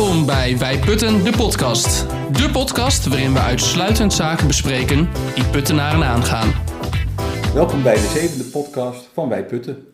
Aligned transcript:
Welkom 0.00 0.26
bij 0.26 0.58
Wij 0.58 0.78
Putten, 0.78 1.24
de 1.24 1.32
podcast. 1.36 2.08
De 2.32 2.48
podcast 2.52 3.06
waarin 3.06 3.32
we 3.32 3.38
uitsluitend 3.38 4.12
zaken 4.12 4.46
bespreken 4.46 5.08
die 5.34 5.44
Puttenaren 5.44 6.04
aangaan. 6.04 6.52
Welkom 7.54 7.82
bij 7.82 7.94
de 7.94 8.10
zevende 8.14 8.44
podcast 8.44 9.08
van 9.12 9.28
Wij 9.28 9.44
Putten. 9.44 9.86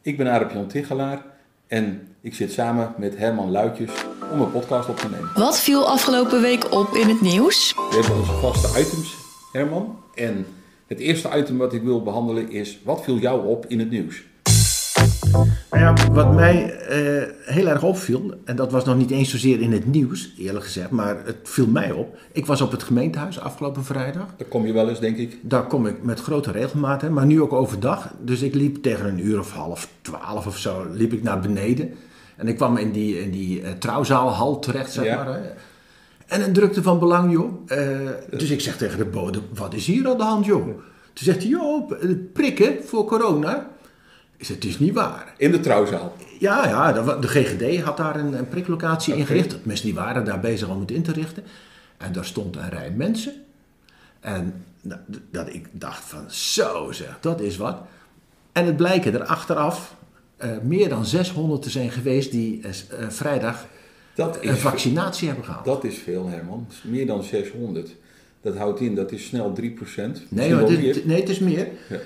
Ik 0.00 0.16
ben 0.16 0.26
Arep 0.26 0.52
Jan 0.52 0.66
Tichelaar 0.66 1.24
en 1.66 2.08
ik 2.20 2.34
zit 2.34 2.52
samen 2.52 2.94
met 2.98 3.16
Herman 3.16 3.50
Luitjes 3.50 3.90
om 4.32 4.40
een 4.40 4.50
podcast 4.50 4.88
op 4.88 4.96
te 4.96 5.08
nemen. 5.08 5.30
Wat 5.34 5.60
viel 5.60 5.88
afgelopen 5.88 6.40
week 6.40 6.72
op 6.72 6.94
in 6.94 7.08
het 7.08 7.20
nieuws? 7.20 7.74
We 7.74 7.96
hebben 8.00 8.16
onze 8.16 8.32
vaste 8.32 8.80
items, 8.80 9.14
Herman. 9.52 9.98
En 10.14 10.46
het 10.86 10.98
eerste 10.98 11.30
item 11.36 11.58
wat 11.58 11.72
ik 11.72 11.82
wil 11.82 12.02
behandelen 12.02 12.50
is, 12.50 12.78
wat 12.84 13.04
viel 13.04 13.18
jou 13.18 13.46
op 13.46 13.66
in 13.66 13.78
het 13.78 13.90
nieuws? 13.90 14.22
Nou 15.32 15.48
ja, 15.70 15.94
wat 16.12 16.34
mij 16.34 16.74
eh, 16.78 17.28
heel 17.54 17.66
erg 17.66 17.82
opviel, 17.82 18.34
en 18.44 18.56
dat 18.56 18.72
was 18.72 18.84
nog 18.84 18.96
niet 18.96 19.10
eens 19.10 19.30
zozeer 19.30 19.60
in 19.60 19.72
het 19.72 19.86
nieuws, 19.86 20.34
eerlijk 20.38 20.64
gezegd, 20.64 20.90
maar 20.90 21.16
het 21.24 21.36
viel 21.42 21.66
mij 21.66 21.90
op. 21.92 22.16
Ik 22.32 22.46
was 22.46 22.60
op 22.60 22.70
het 22.70 22.82
gemeentehuis 22.82 23.40
afgelopen 23.40 23.84
vrijdag. 23.84 24.26
Daar 24.36 24.48
kom 24.48 24.66
je 24.66 24.72
wel 24.72 24.88
eens, 24.88 25.00
denk 25.00 25.16
ik. 25.16 25.38
Daar 25.42 25.66
kom 25.66 25.86
ik 25.86 26.02
met 26.02 26.20
grote 26.20 26.50
regelmaat, 26.50 27.02
hè, 27.02 27.10
maar 27.10 27.26
nu 27.26 27.40
ook 27.42 27.52
overdag. 27.52 28.10
Dus 28.20 28.42
ik 28.42 28.54
liep 28.54 28.82
tegen 28.82 29.06
een 29.06 29.26
uur 29.26 29.38
of 29.38 29.52
half 29.52 29.88
twaalf 30.00 30.46
of 30.46 30.58
zo, 30.58 30.86
liep 30.92 31.12
ik 31.12 31.22
naar 31.22 31.40
beneden. 31.40 31.90
En 32.36 32.48
ik 32.48 32.56
kwam 32.56 32.76
in 32.76 32.92
die, 32.92 33.20
in 33.22 33.30
die 33.30 33.60
uh, 33.60 33.68
trouwzaalhal 33.78 34.58
terecht, 34.58 34.92
zeg 34.92 35.04
Ja. 35.04 35.16
maar. 35.24 35.34
Hè. 35.34 35.40
En 36.26 36.42
een 36.44 36.52
drukte 36.52 36.82
van 36.82 36.98
belang, 36.98 37.32
joh. 37.32 37.52
Eh, 37.66 37.78
dus 38.30 38.50
ik 38.50 38.60
zeg 38.60 38.76
tegen 38.76 38.98
de 38.98 39.04
bode, 39.04 39.38
wat 39.54 39.74
is 39.74 39.86
hier 39.86 40.08
aan 40.08 40.16
de 40.16 40.22
hand, 40.22 40.44
joh? 40.44 40.64
Toen 41.12 41.24
zegt 41.24 41.38
hij, 41.38 41.48
joh, 41.48 41.90
eh, 42.02 42.10
prikken 42.32 42.74
voor 42.84 43.04
corona. 43.04 43.70
Het 44.48 44.64
is 44.64 44.78
niet 44.78 44.94
waar. 44.94 45.34
In 45.36 45.50
de 45.50 45.60
trouwzaal. 45.60 46.16
Ja, 46.38 46.68
ja 46.68 46.92
de 47.16 47.28
GGD 47.28 47.80
had 47.80 47.96
daar 47.96 48.16
een, 48.16 48.32
een 48.32 48.48
priklocatie 48.48 49.16
ingericht. 49.16 49.50
Tenminste, 49.50 49.86
die 49.86 49.94
waren 49.94 50.24
daar 50.24 50.40
bezig 50.40 50.68
om 50.68 50.80
het 50.80 50.90
in 50.90 51.02
te 51.02 51.12
richten. 51.12 51.44
En 51.96 52.12
daar 52.12 52.24
stond 52.24 52.56
een 52.56 52.68
rij 52.68 52.90
mensen. 52.90 53.32
En 54.20 54.64
nou, 54.80 55.00
dat 55.30 55.54
ik 55.54 55.68
dacht 55.72 56.04
van, 56.04 56.30
zo 56.30 56.92
zeg, 56.92 57.18
dat 57.20 57.40
is 57.40 57.56
wat. 57.56 57.80
En 58.52 58.66
het 58.66 58.76
blijken 58.76 59.14
er 59.14 59.24
achteraf 59.24 59.94
eh, 60.36 60.50
meer 60.62 60.88
dan 60.88 61.06
600 61.06 61.62
te 61.62 61.70
zijn 61.70 61.90
geweest 61.90 62.30
die 62.30 62.60
eh, 62.62 62.70
eh, 62.70 63.10
vrijdag 63.10 63.66
Dat 64.14 64.38
een 64.40 64.56
vaccinatie 64.56 65.26
hebben 65.26 65.44
gehad. 65.44 65.64
dat 65.64 65.84
is 65.84 65.98
veel, 65.98 66.28
Herman. 66.28 66.66
Meer 66.82 67.06
dan 67.06 67.22
600. 67.22 67.94
Dat 68.40 68.56
houdt 68.56 68.80
in, 68.80 68.94
dat 68.94 69.12
is 69.12 69.26
snel 69.26 69.52
3 69.52 69.70
procent. 69.70 70.22
Nee, 70.28 70.54
maar 70.54 70.62
het 70.62 70.70
is, 70.70 71.04
nee, 71.04 71.20
het 71.20 71.28
is 71.28 71.38
meer. 71.38 71.68
Ja. 71.88 71.98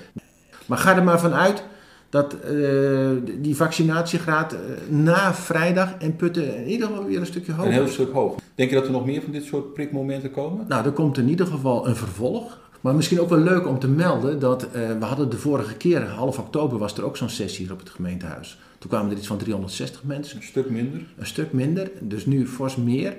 Maar 0.65 0.77
ga 0.77 0.95
er 0.95 1.03
maar 1.03 1.19
vanuit 1.19 1.63
dat 2.09 2.33
eh, 2.33 3.09
die 3.39 3.55
vaccinatiegraad 3.55 4.53
eh, 4.53 4.59
na 4.89 5.33
vrijdag 5.33 5.93
en 5.99 6.15
putten 6.15 6.57
in 6.57 6.67
ieder 6.67 6.87
geval 6.87 7.05
weer 7.05 7.19
een 7.19 7.25
stukje 7.25 7.51
hoger 7.51 7.67
Een 7.67 7.73
heel 7.73 7.87
stuk 7.87 8.11
hoger. 8.11 8.41
Denk 8.55 8.69
je 8.69 8.75
dat 8.75 8.85
er 8.85 8.91
nog 8.91 9.05
meer 9.05 9.21
van 9.21 9.31
dit 9.31 9.43
soort 9.43 9.73
prikmomenten 9.73 10.31
komen? 10.31 10.65
Nou, 10.67 10.85
er 10.85 10.91
komt 10.91 11.17
in 11.17 11.29
ieder 11.29 11.47
geval 11.47 11.87
een 11.87 11.95
vervolg. 11.95 12.57
Maar 12.81 12.95
misschien 12.95 13.19
ook 13.21 13.29
wel 13.29 13.39
leuk 13.39 13.67
om 13.67 13.79
te 13.79 13.87
melden 13.87 14.39
dat 14.39 14.63
eh, 14.63 14.71
we 14.99 15.05
hadden 15.05 15.29
de 15.29 15.37
vorige 15.37 15.75
keer, 15.75 16.03
half 16.03 16.39
oktober, 16.39 16.77
was 16.77 16.97
er 16.97 17.05
ook 17.05 17.17
zo'n 17.17 17.29
sessie 17.29 17.63
hier 17.65 17.73
op 17.73 17.79
het 17.79 17.89
gemeentehuis. 17.89 18.59
Toen 18.79 18.89
kwamen 18.89 19.11
er 19.11 19.17
iets 19.17 19.27
van 19.27 19.37
360 19.37 20.03
mensen, 20.03 20.37
Een 20.37 20.43
stuk 20.43 20.69
minder. 20.69 21.01
een 21.17 21.25
stuk 21.25 21.53
minder, 21.53 21.91
dus 22.01 22.25
nu 22.25 22.47
fors 22.47 22.75
meer. 22.75 23.15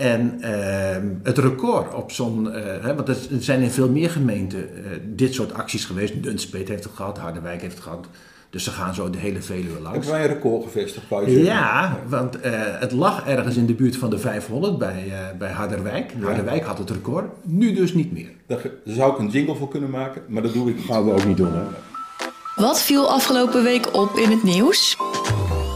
En 0.00 0.42
ehm, 0.42 1.06
het 1.22 1.38
record 1.38 1.94
op 1.94 2.12
zo'n, 2.12 2.52
eh, 2.52 2.84
hè, 2.84 2.94
want 2.94 3.08
er 3.08 3.16
zijn 3.38 3.62
in 3.62 3.70
veel 3.70 3.88
meer 3.88 4.10
gemeenten 4.10 4.68
eh, 4.76 4.90
dit 5.04 5.34
soort 5.34 5.54
acties 5.54 5.84
geweest. 5.84 6.22
Dunspeet 6.22 6.68
heeft 6.68 6.84
het 6.84 6.92
gehad, 6.92 7.18
Harderwijk 7.18 7.60
heeft 7.60 7.74
het 7.74 7.82
gehad. 7.82 8.06
Dus 8.50 8.64
ze 8.64 8.70
gaan 8.70 8.94
zo 8.94 9.10
de 9.10 9.18
hele 9.18 9.42
Veluwe 9.42 9.80
langs. 9.80 9.90
Hebben 9.90 10.10
wij 10.10 10.22
een 10.22 10.34
record 10.34 10.62
gevestigd, 10.62 11.06
zeggen? 11.08 11.42
Ja, 11.42 11.98
want 12.08 12.40
eh, 12.40 12.52
het 12.54 12.92
lag 12.92 13.26
ergens 13.26 13.56
in 13.56 13.66
de 13.66 13.74
buurt 13.74 13.96
van 13.96 14.10
de 14.10 14.18
500 14.18 14.78
bij, 14.78 15.04
eh, 15.10 15.38
bij 15.38 15.50
Harderwijk. 15.50 16.12
Harderwijk 16.22 16.64
had 16.64 16.78
het 16.78 16.90
record, 16.90 17.30
nu 17.42 17.72
dus 17.72 17.94
niet 17.94 18.12
meer. 18.12 18.30
Daar 18.46 18.60
zou 18.84 19.12
ik 19.12 19.18
een 19.18 19.28
jingle 19.28 19.54
voor 19.54 19.68
kunnen 19.68 19.90
maken, 19.90 20.22
maar 20.28 20.42
dat 20.42 20.52
doe 20.52 20.70
ik. 20.70 20.80
Gaan 20.80 21.04
we 21.04 21.12
ook 21.12 21.26
niet 21.26 21.36
doen, 21.36 21.52
hè? 21.52 21.62
Wat 22.56 22.82
viel 22.82 23.10
afgelopen 23.10 23.62
week 23.62 23.96
op 23.96 24.16
in 24.16 24.30
het 24.30 24.42
nieuws? 24.42 24.96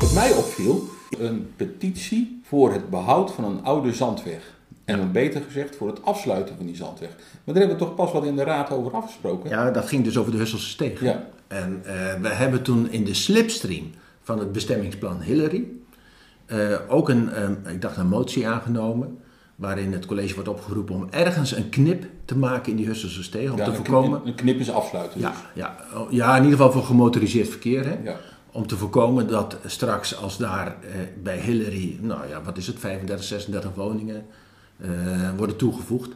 Wat 0.00 0.12
mij 0.12 0.32
opviel, 0.32 0.88
een 1.18 1.50
petitie 1.56 2.42
voor 2.54 2.72
het 2.72 2.90
behoud 2.90 3.32
van 3.32 3.44
een 3.44 3.64
oude 3.64 3.92
zandweg. 3.92 4.52
En 4.84 4.96
dan 4.98 5.12
beter 5.12 5.42
gezegd 5.42 5.76
voor 5.76 5.86
het 5.88 6.04
afsluiten 6.04 6.56
van 6.56 6.66
die 6.66 6.76
zandweg. 6.76 7.08
Maar 7.08 7.54
daar 7.54 7.56
hebben 7.56 7.76
we 7.78 7.84
toch 7.84 7.94
pas 7.94 8.12
wat 8.12 8.24
in 8.24 8.36
de 8.36 8.44
raad 8.44 8.70
over 8.70 8.92
afgesproken? 8.92 9.50
Ja, 9.50 9.70
dat 9.70 9.86
ging 9.88 10.04
dus 10.04 10.18
over 10.18 10.32
de 10.32 10.38
Husselse 10.38 10.68
Steeg. 10.68 11.00
Ja. 11.00 11.26
En 11.46 11.82
eh, 11.84 11.94
we 12.20 12.28
hebben 12.28 12.62
toen 12.62 12.90
in 12.90 13.04
de 13.04 13.14
slipstream 13.14 13.90
van 14.22 14.38
het 14.38 14.52
bestemmingsplan 14.52 15.20
Hillary 15.20 15.64
eh, 16.46 16.58
ook 16.88 17.08
een, 17.08 17.32
eh, 17.32 17.72
ik 17.72 17.80
dacht 17.82 17.96
een 17.96 18.08
motie 18.08 18.48
aangenomen. 18.48 19.18
Waarin 19.56 19.92
het 19.92 20.06
college 20.06 20.34
wordt 20.34 20.48
opgeroepen 20.48 20.94
om 20.94 21.06
ergens 21.10 21.56
een 21.56 21.68
knip 21.68 22.04
te 22.24 22.36
maken 22.36 22.70
in 22.70 22.76
die 22.76 22.86
Husselse 22.86 23.22
Steeg. 23.22 23.50
Om 23.50 23.56
Ja, 23.58 23.64
te 23.64 23.70
een 23.70 23.76
voorkomen. 23.76 24.10
knip- 24.22 24.26
Een 24.26 24.34
knip 24.44 24.58
is 24.60 24.70
afsluiten. 24.70 25.20
Ja, 25.20 25.30
dus. 25.30 25.38
ja, 25.54 25.76
oh, 25.94 26.12
ja, 26.12 26.36
in 26.36 26.42
ieder 26.42 26.56
geval 26.58 26.72
voor 26.72 26.82
gemotoriseerd 26.84 27.48
verkeer. 27.48 27.84
Hè? 27.86 27.96
Ja. 28.04 28.16
Om 28.54 28.66
te 28.66 28.76
voorkomen 28.76 29.28
dat 29.28 29.56
straks 29.66 30.16
als 30.16 30.38
daar 30.38 30.66
eh, 30.66 31.00
bij 31.22 31.38
Hillary, 31.38 31.98
nou 32.00 32.28
ja, 32.28 32.42
wat 32.42 32.56
is 32.56 32.66
het, 32.66 32.78
35, 32.78 33.24
36 33.24 33.74
woningen 33.74 34.26
eh, 34.80 34.88
worden 35.36 35.56
toegevoegd. 35.56 36.10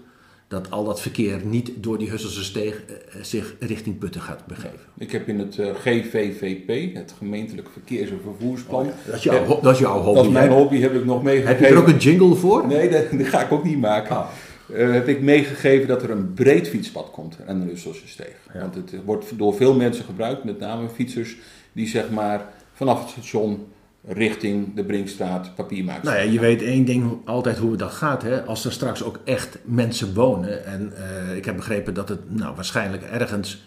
Dat 0.49 0.71
al 0.71 0.85
dat 0.85 1.01
verkeer 1.01 1.41
niet 1.45 1.73
door 1.77 1.99
die 1.99 2.11
Husselse 2.11 2.45
steeg 2.45 2.85
eh, 2.85 3.23
zich 3.23 3.55
richting 3.59 3.99
Putten 3.99 4.21
gaat 4.21 4.47
begeven. 4.47 4.79
Ik 4.99 5.13
heb 5.13 5.29
in 5.29 5.39
het 5.39 5.55
GVVP, 5.75 6.95
het 6.95 7.15
gemeentelijk 7.19 7.69
verkeers- 7.73 8.11
en 8.11 8.21
vervoersplan. 8.23 8.91
Dat 9.07 9.15
is 9.15 9.23
jouw, 9.23 9.61
dat 9.61 9.73
is 9.75 9.79
jouw 9.79 10.01
hobby. 10.01 10.15
dat 10.15 10.25
is 10.25 10.33
mijn 10.33 10.51
hobby, 10.51 10.81
heb 10.81 10.95
ik 10.95 11.05
nog 11.05 11.23
meegegeven. 11.23 11.57
Heb 11.57 11.69
je 11.69 11.75
er 11.75 11.81
ook 11.81 11.89
een 11.89 11.99
jingle 11.99 12.35
voor? 12.35 12.67
Nee, 12.67 12.91
dat, 12.91 13.05
dat 13.11 13.27
ga 13.27 13.45
ik 13.45 13.53
ook 13.53 13.65
niet 13.65 13.81
maken. 13.81 14.17
Ah. 14.17 14.29
Heb 14.73 15.09
ik 15.09 15.21
meegegeven 15.21 15.89
dat 15.89 16.03
er 16.03 16.11
een 16.11 16.33
breed 16.33 16.69
fietspad 16.69 17.11
komt 17.11 17.37
aan 17.47 17.61
de 17.61 17.67
Russelse 17.67 18.09
steeg. 18.09 18.37
Ja. 18.53 18.61
Want 18.61 18.75
het 18.75 18.93
wordt 19.05 19.39
door 19.39 19.55
veel 19.55 19.75
mensen 19.75 20.05
gebruikt, 20.05 20.45
met 20.45 20.59
name 20.59 20.89
fietsers, 20.89 21.37
die 21.73 21.89
zeg 21.89 22.11
maar 22.11 22.47
vanaf 22.73 23.01
het 23.01 23.11
station 23.11 23.67
richting 24.05 24.75
de 24.75 24.85
Brinkstraat 24.85 25.55
papier 25.55 25.85
maken. 25.85 26.05
Nou 26.05 26.17
ja, 26.17 26.23
je 26.23 26.41
weet 26.41 26.63
één 26.63 26.85
ding 26.85 27.19
altijd 27.25 27.59
hoe 27.59 27.77
dat 27.77 27.93
gaat. 27.93 28.23
Hè? 28.23 28.43
Als 28.43 28.65
er 28.65 28.73
straks 28.73 29.03
ook 29.03 29.19
echt 29.25 29.59
mensen 29.65 30.15
wonen. 30.15 30.65
En 30.65 30.93
eh, 30.97 31.37
ik 31.37 31.45
heb 31.45 31.57
begrepen 31.57 31.95
dat 31.95 32.09
het 32.09 32.35
nou, 32.37 32.55
waarschijnlijk 32.55 33.03
ergens 33.03 33.63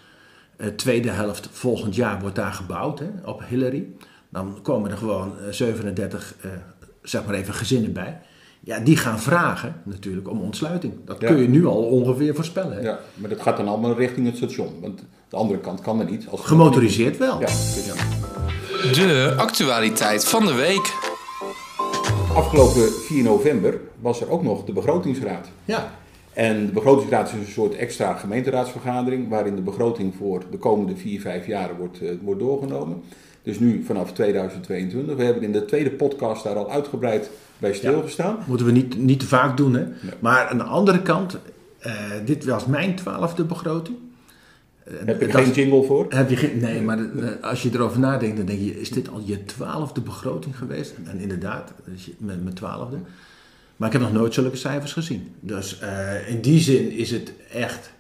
eh, 0.61 0.67
tweede 0.67 1.09
helft 1.09 1.50
volgend 1.51 1.95
jaar 1.95 2.19
wordt 2.19 2.35
daar 2.35 2.53
gebouwd 2.53 3.00
hè, 3.00 3.09
op 3.25 3.44
Hillary. 3.47 3.88
Dan 4.29 4.59
komen 4.61 4.91
er 4.91 4.97
gewoon 4.97 5.40
eh, 5.40 5.51
37, 5.51 6.35
eh, 6.41 6.51
zeg 7.01 7.25
maar 7.25 7.35
even 7.35 7.53
gezinnen 7.53 7.94
bij. 7.94 8.22
Ja, 8.63 8.79
die 8.79 8.97
gaan 8.97 9.19
vragen 9.19 9.75
natuurlijk 9.83 10.29
om 10.29 10.41
ontsluiting. 10.41 10.94
Dat 11.05 11.22
Ja. 11.22 11.27
kun 11.27 11.38
je 11.41 11.47
nu 11.49 11.66
al 11.66 11.83
ongeveer 11.83 12.35
voorspellen. 12.35 12.73
Hè? 12.77 12.81
Ja, 12.81 12.99
maar 13.16 13.29
dat 13.29 13.41
gaat 13.41 13.57
dan 13.57 13.67
allemaal 13.67 13.95
richting 13.95 14.25
het 14.27 14.38
station. 14.38 14.69
Want 14.81 15.03
de 15.29 15.35
andere 15.35 15.59
kant 15.59 15.81
kan 15.81 15.99
er 15.99 16.09
niet. 16.11 16.27
Als 16.29 16.41
Gemotoriseerd 16.41 17.17
wel. 17.17 17.39
Ja, 17.39 17.47
De 18.94 19.33
actualiteit 19.38 20.25
van 20.25 20.45
de 20.45 20.53
week. 20.53 20.94
Afgelopen 22.35 22.91
4 22.91 23.23
november 23.23 23.79
was 23.99 24.22
er 24.22 24.29
ook 24.29 24.44
nog 24.44 24.63
de 24.66 24.73
begrotingsraad. 24.73 25.47
Ja. 25.66 25.91
En 26.33 26.66
de 26.66 26.72
begrotingsraad 26.72 27.28
is 27.28 27.33
een 27.33 27.51
soort 27.53 27.75
extra 27.75 28.13
gemeenteraadsvergadering 28.13 29.29
waarin 29.29 29.55
de 29.55 29.61
begroting 29.61 30.13
voor 30.17 30.43
de 30.51 30.57
komende 30.57 30.95
4, 30.95 31.22
5 31.22 31.47
jaar 31.47 31.69
wordt, 31.78 32.01
eh, 32.01 32.09
wordt 32.22 32.39
doorgenomen. 32.39 33.01
Dus 33.43 33.59
nu 33.59 33.83
vanaf 33.85 34.11
2022. 34.13 35.16
We 35.16 35.23
hebben 35.23 35.43
in 35.43 35.51
de 35.51 35.66
tweede 35.66 35.91
podcast 35.91 36.43
daar 36.43 36.55
al 36.55 36.72
uitgebreid 36.72 37.29
bij 37.61 37.73
stilgestaan. 37.73 38.38
Moeten 38.47 38.66
we 38.66 38.72
niet, 38.72 38.97
niet 38.97 39.19
te 39.19 39.27
vaak 39.27 39.57
doen, 39.57 39.73
hè? 39.73 39.85
Maar 40.19 40.47
aan 40.47 40.57
de 40.57 40.63
andere 40.63 41.01
kant, 41.01 41.38
eh, 41.79 41.94
dit 42.25 42.45
was 42.45 42.66
mijn 42.66 42.95
twaalfde 42.95 43.44
begroting. 43.44 43.97
Eh, 44.83 44.94
Heb 45.05 45.22
je 45.22 45.27
dat- 45.27 45.41
geen 45.44 45.51
jingle 45.51 45.83
voor? 45.83 46.05
Heb 46.09 46.29
je 46.29 46.35
geen, 46.35 46.57
nee, 46.59 46.81
maar 46.81 46.99
als 47.41 47.61
je 47.63 47.69
erover 47.73 47.99
nadenkt, 47.99 48.38
dan 48.38 48.45
denk 48.45 48.59
je, 48.59 48.79
is 48.79 48.89
dit 48.89 49.09
al 49.09 49.22
je 49.25 49.45
twaalfde 49.45 50.02
begroting 50.02 50.58
geweest? 50.58 50.93
En 51.05 51.19
inderdaad, 51.19 51.73
met 52.17 52.43
mijn 52.43 52.55
twaalfde. 52.55 52.97
Maar 53.75 53.87
ik 53.87 53.93
heb 53.93 54.02
nog 54.02 54.14
nooit 54.14 54.34
zulke 54.34 54.55
cijfers 54.55 54.93
gezien. 54.93 55.35
Dus 55.40 55.79
eh, 55.79 56.29
in 56.29 56.41
die 56.41 56.59
zin 56.59 56.91
is 56.91 57.11
het 57.11 57.34
echt 57.52 57.91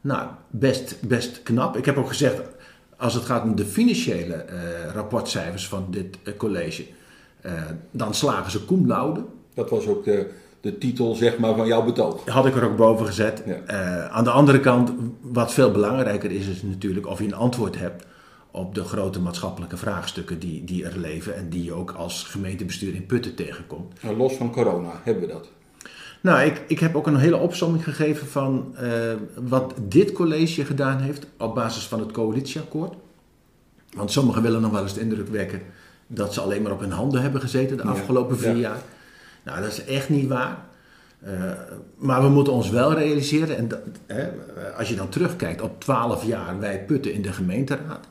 nou, 0.00 0.28
best, 0.50 0.96
best 1.08 1.42
knap. 1.42 1.76
Ik 1.76 1.84
heb 1.84 1.96
ook 1.96 2.08
gezegd, 2.08 2.40
als 2.96 3.14
het 3.14 3.24
gaat 3.24 3.42
om 3.42 3.56
de 3.56 3.64
financiële 3.64 4.44
rapportcijfers 4.94 5.68
van 5.68 5.86
dit 5.90 6.18
college, 6.36 6.84
dan 7.90 8.14
slagen 8.14 8.50
ze 8.50 8.64
cum 8.64 8.86
laude. 8.86 9.24
Dat 9.54 9.70
was 9.70 9.86
ook 9.86 10.04
de, 10.04 10.30
de 10.60 10.78
titel 10.78 11.14
zeg 11.14 11.38
maar, 11.38 11.56
van 11.56 11.66
jouw 11.66 11.84
betoog. 11.84 12.28
Had 12.28 12.46
ik 12.46 12.56
er 12.56 12.64
ook 12.64 12.76
boven 12.76 13.06
gezet. 13.06 13.42
Ja. 13.46 13.54
Eh, 13.66 14.06
aan 14.06 14.24
de 14.24 14.30
andere 14.30 14.60
kant, 14.60 14.92
wat 15.20 15.52
veel 15.52 15.70
belangrijker 15.70 16.30
is, 16.30 16.46
is 16.46 16.62
natuurlijk 16.62 17.06
of 17.06 17.18
je 17.18 17.24
een 17.24 17.34
antwoord 17.34 17.78
hebt 17.78 18.04
op 18.50 18.74
de 18.74 18.84
grote 18.84 19.20
maatschappelijke 19.20 19.76
vraagstukken 19.76 20.38
die, 20.38 20.64
die 20.64 20.84
er 20.84 20.98
leven 20.98 21.36
en 21.36 21.48
die 21.48 21.64
je 21.64 21.72
ook 21.72 21.90
als 21.90 22.22
gemeentebestuur 22.22 22.94
in 22.94 23.06
Putten 23.06 23.34
tegenkomt. 23.34 24.02
Nou, 24.02 24.16
los 24.16 24.34
van 24.34 24.52
corona 24.52 25.00
hebben 25.02 25.26
we 25.26 25.32
dat. 25.32 25.50
Nou, 26.20 26.40
ik, 26.40 26.62
ik 26.66 26.78
heb 26.78 26.96
ook 26.96 27.06
een 27.06 27.16
hele 27.16 27.36
opsomming 27.36 27.84
gegeven 27.84 28.26
van 28.26 28.74
eh, 28.76 28.90
wat 29.34 29.74
dit 29.82 30.12
college 30.12 30.64
gedaan 30.64 31.00
heeft 31.00 31.26
op 31.38 31.54
basis 31.54 31.86
van 31.86 32.00
het 32.00 32.12
coalitieakkoord. 32.12 32.94
Want 33.96 34.12
sommigen 34.12 34.42
willen 34.42 34.60
nog 34.60 34.70
wel 34.70 34.82
eens 34.82 34.94
de 34.94 35.00
indruk 35.00 35.28
wekken 35.28 35.62
dat 36.06 36.34
ze 36.34 36.40
alleen 36.40 36.62
maar 36.62 36.72
op 36.72 36.80
hun 36.80 36.90
handen 36.90 37.22
hebben 37.22 37.40
gezeten 37.40 37.76
de 37.76 37.82
afgelopen 37.82 38.38
vier 38.38 38.56
ja. 38.56 38.56
jaar. 38.56 38.82
Nou, 39.44 39.60
dat 39.60 39.70
is 39.70 39.84
echt 39.84 40.08
niet 40.08 40.28
waar. 40.28 40.64
Uh, 41.24 41.30
maar 41.96 42.22
we 42.22 42.28
moeten 42.28 42.52
ons 42.52 42.70
wel 42.70 42.94
realiseren, 42.94 43.56
en 43.56 43.68
dat, 43.68 43.80
hè, 44.06 44.28
als 44.76 44.88
je 44.88 44.94
dan 44.94 45.08
terugkijkt 45.08 45.60
op 45.60 45.80
12 45.80 46.24
jaar 46.26 46.58
wij 46.58 46.84
putten 46.84 47.12
in 47.12 47.22
de 47.22 47.32
gemeenteraad, 47.32 48.08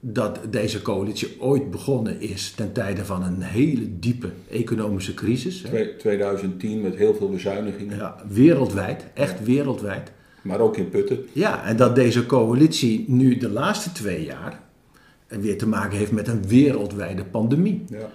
dat 0.00 0.38
deze 0.50 0.82
coalitie 0.82 1.40
ooit 1.40 1.70
begonnen 1.70 2.20
is 2.20 2.50
ten 2.50 2.72
tijde 2.72 3.04
van 3.04 3.22
een 3.22 3.42
hele 3.42 3.98
diepe 3.98 4.30
economische 4.50 5.14
crisis. 5.14 5.62
Hè. 5.68 5.96
2010 5.98 6.80
met 6.80 6.94
heel 6.94 7.14
veel 7.14 7.28
bezuinigingen. 7.28 7.96
Ja, 7.96 8.16
wereldwijd, 8.28 9.04
echt 9.14 9.44
wereldwijd. 9.44 10.12
Maar 10.42 10.60
ook 10.60 10.76
in 10.76 10.88
putten. 10.88 11.18
Ja, 11.32 11.64
en 11.64 11.76
dat 11.76 11.94
deze 11.94 12.26
coalitie 12.26 13.04
nu 13.08 13.36
de 13.36 13.48
laatste 13.48 13.92
twee 13.92 14.24
jaar 14.24 14.60
weer 15.38 15.58
te 15.58 15.68
maken 15.68 15.98
heeft 15.98 16.12
met 16.12 16.28
een 16.28 16.46
wereldwijde 16.46 17.24
pandemie. 17.24 17.84
Ja. 17.88 18.10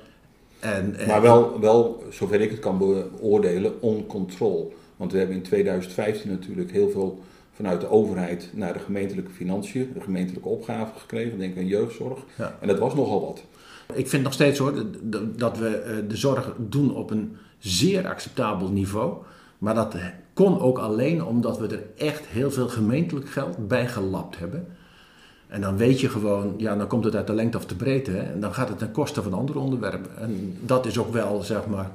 En, 0.59 0.95
maar 1.07 1.21
wel, 1.21 1.59
wel, 1.59 2.03
zover 2.09 2.41
ik 2.41 2.50
het 2.50 2.59
kan 2.59 2.77
beoordelen, 2.77 3.81
on 3.81 4.06
control. 4.06 4.73
Want 4.97 5.12
we 5.12 5.17
hebben 5.17 5.35
in 5.35 5.41
2015 5.41 6.29
natuurlijk 6.29 6.71
heel 6.71 6.89
veel 6.89 7.19
vanuit 7.51 7.81
de 7.81 7.89
overheid 7.89 8.50
naar 8.53 8.73
de 8.73 8.79
gemeentelijke 8.79 9.31
financiën, 9.31 9.91
de 9.94 10.01
gemeentelijke 10.01 10.50
opgaven 10.50 11.00
gekregen, 11.00 11.39
denk 11.39 11.57
aan 11.57 11.67
jeugdzorg. 11.67 12.19
En 12.62 12.67
dat 12.67 12.79
was 12.79 12.95
nogal 12.95 13.21
wat. 13.21 13.44
Ik 13.94 14.07
vind 14.07 14.23
nog 14.23 14.33
steeds 14.33 14.59
hoor, 14.59 14.73
dat 15.35 15.57
we 15.57 15.67
eh, 15.67 15.95
de 16.07 16.17
zorg 16.17 16.53
doen 16.57 16.95
op 16.95 17.12
een 17.12 17.38
zeer 17.57 18.07
acceptabel 18.07 18.71
niveau. 18.71 19.13
Maar 19.57 19.75
dat 19.75 19.95
kon 20.33 20.59
ook 20.59 20.77
alleen 20.77 21.23
omdat 21.23 21.57
we 21.59 21.67
er 21.67 21.83
echt 21.97 22.25
heel 22.25 22.51
veel 22.51 22.67
gemeentelijk 22.67 23.29
geld 23.29 23.67
bij 23.67 23.88
gelapt 23.88 24.39
hebben. 24.39 24.67
En 25.47 25.62
dan 25.62 25.77
weet 25.77 26.00
je 26.00 26.09
gewoon, 26.09 26.53
ja, 26.57 26.75
dan 26.75 26.88
komt 26.88 27.03
het 27.03 27.15
uit 27.15 27.27
de 27.27 27.33
lengte 27.33 27.57
of 27.57 27.65
de 27.65 27.75
breedte. 27.75 28.12
Hè? 28.12 28.31
En 28.33 28.39
dan 28.39 28.53
gaat 28.53 28.69
het 28.69 28.77
ten 28.77 28.92
koste 28.92 29.21
van 29.21 29.33
andere 29.33 29.59
onderwerpen. 29.59 30.18
En 30.18 30.57
dat 30.62 30.86
is 30.86 30.97
ook 30.97 31.13
wel, 31.13 31.42
zeg 31.42 31.68
maar, 31.68 31.92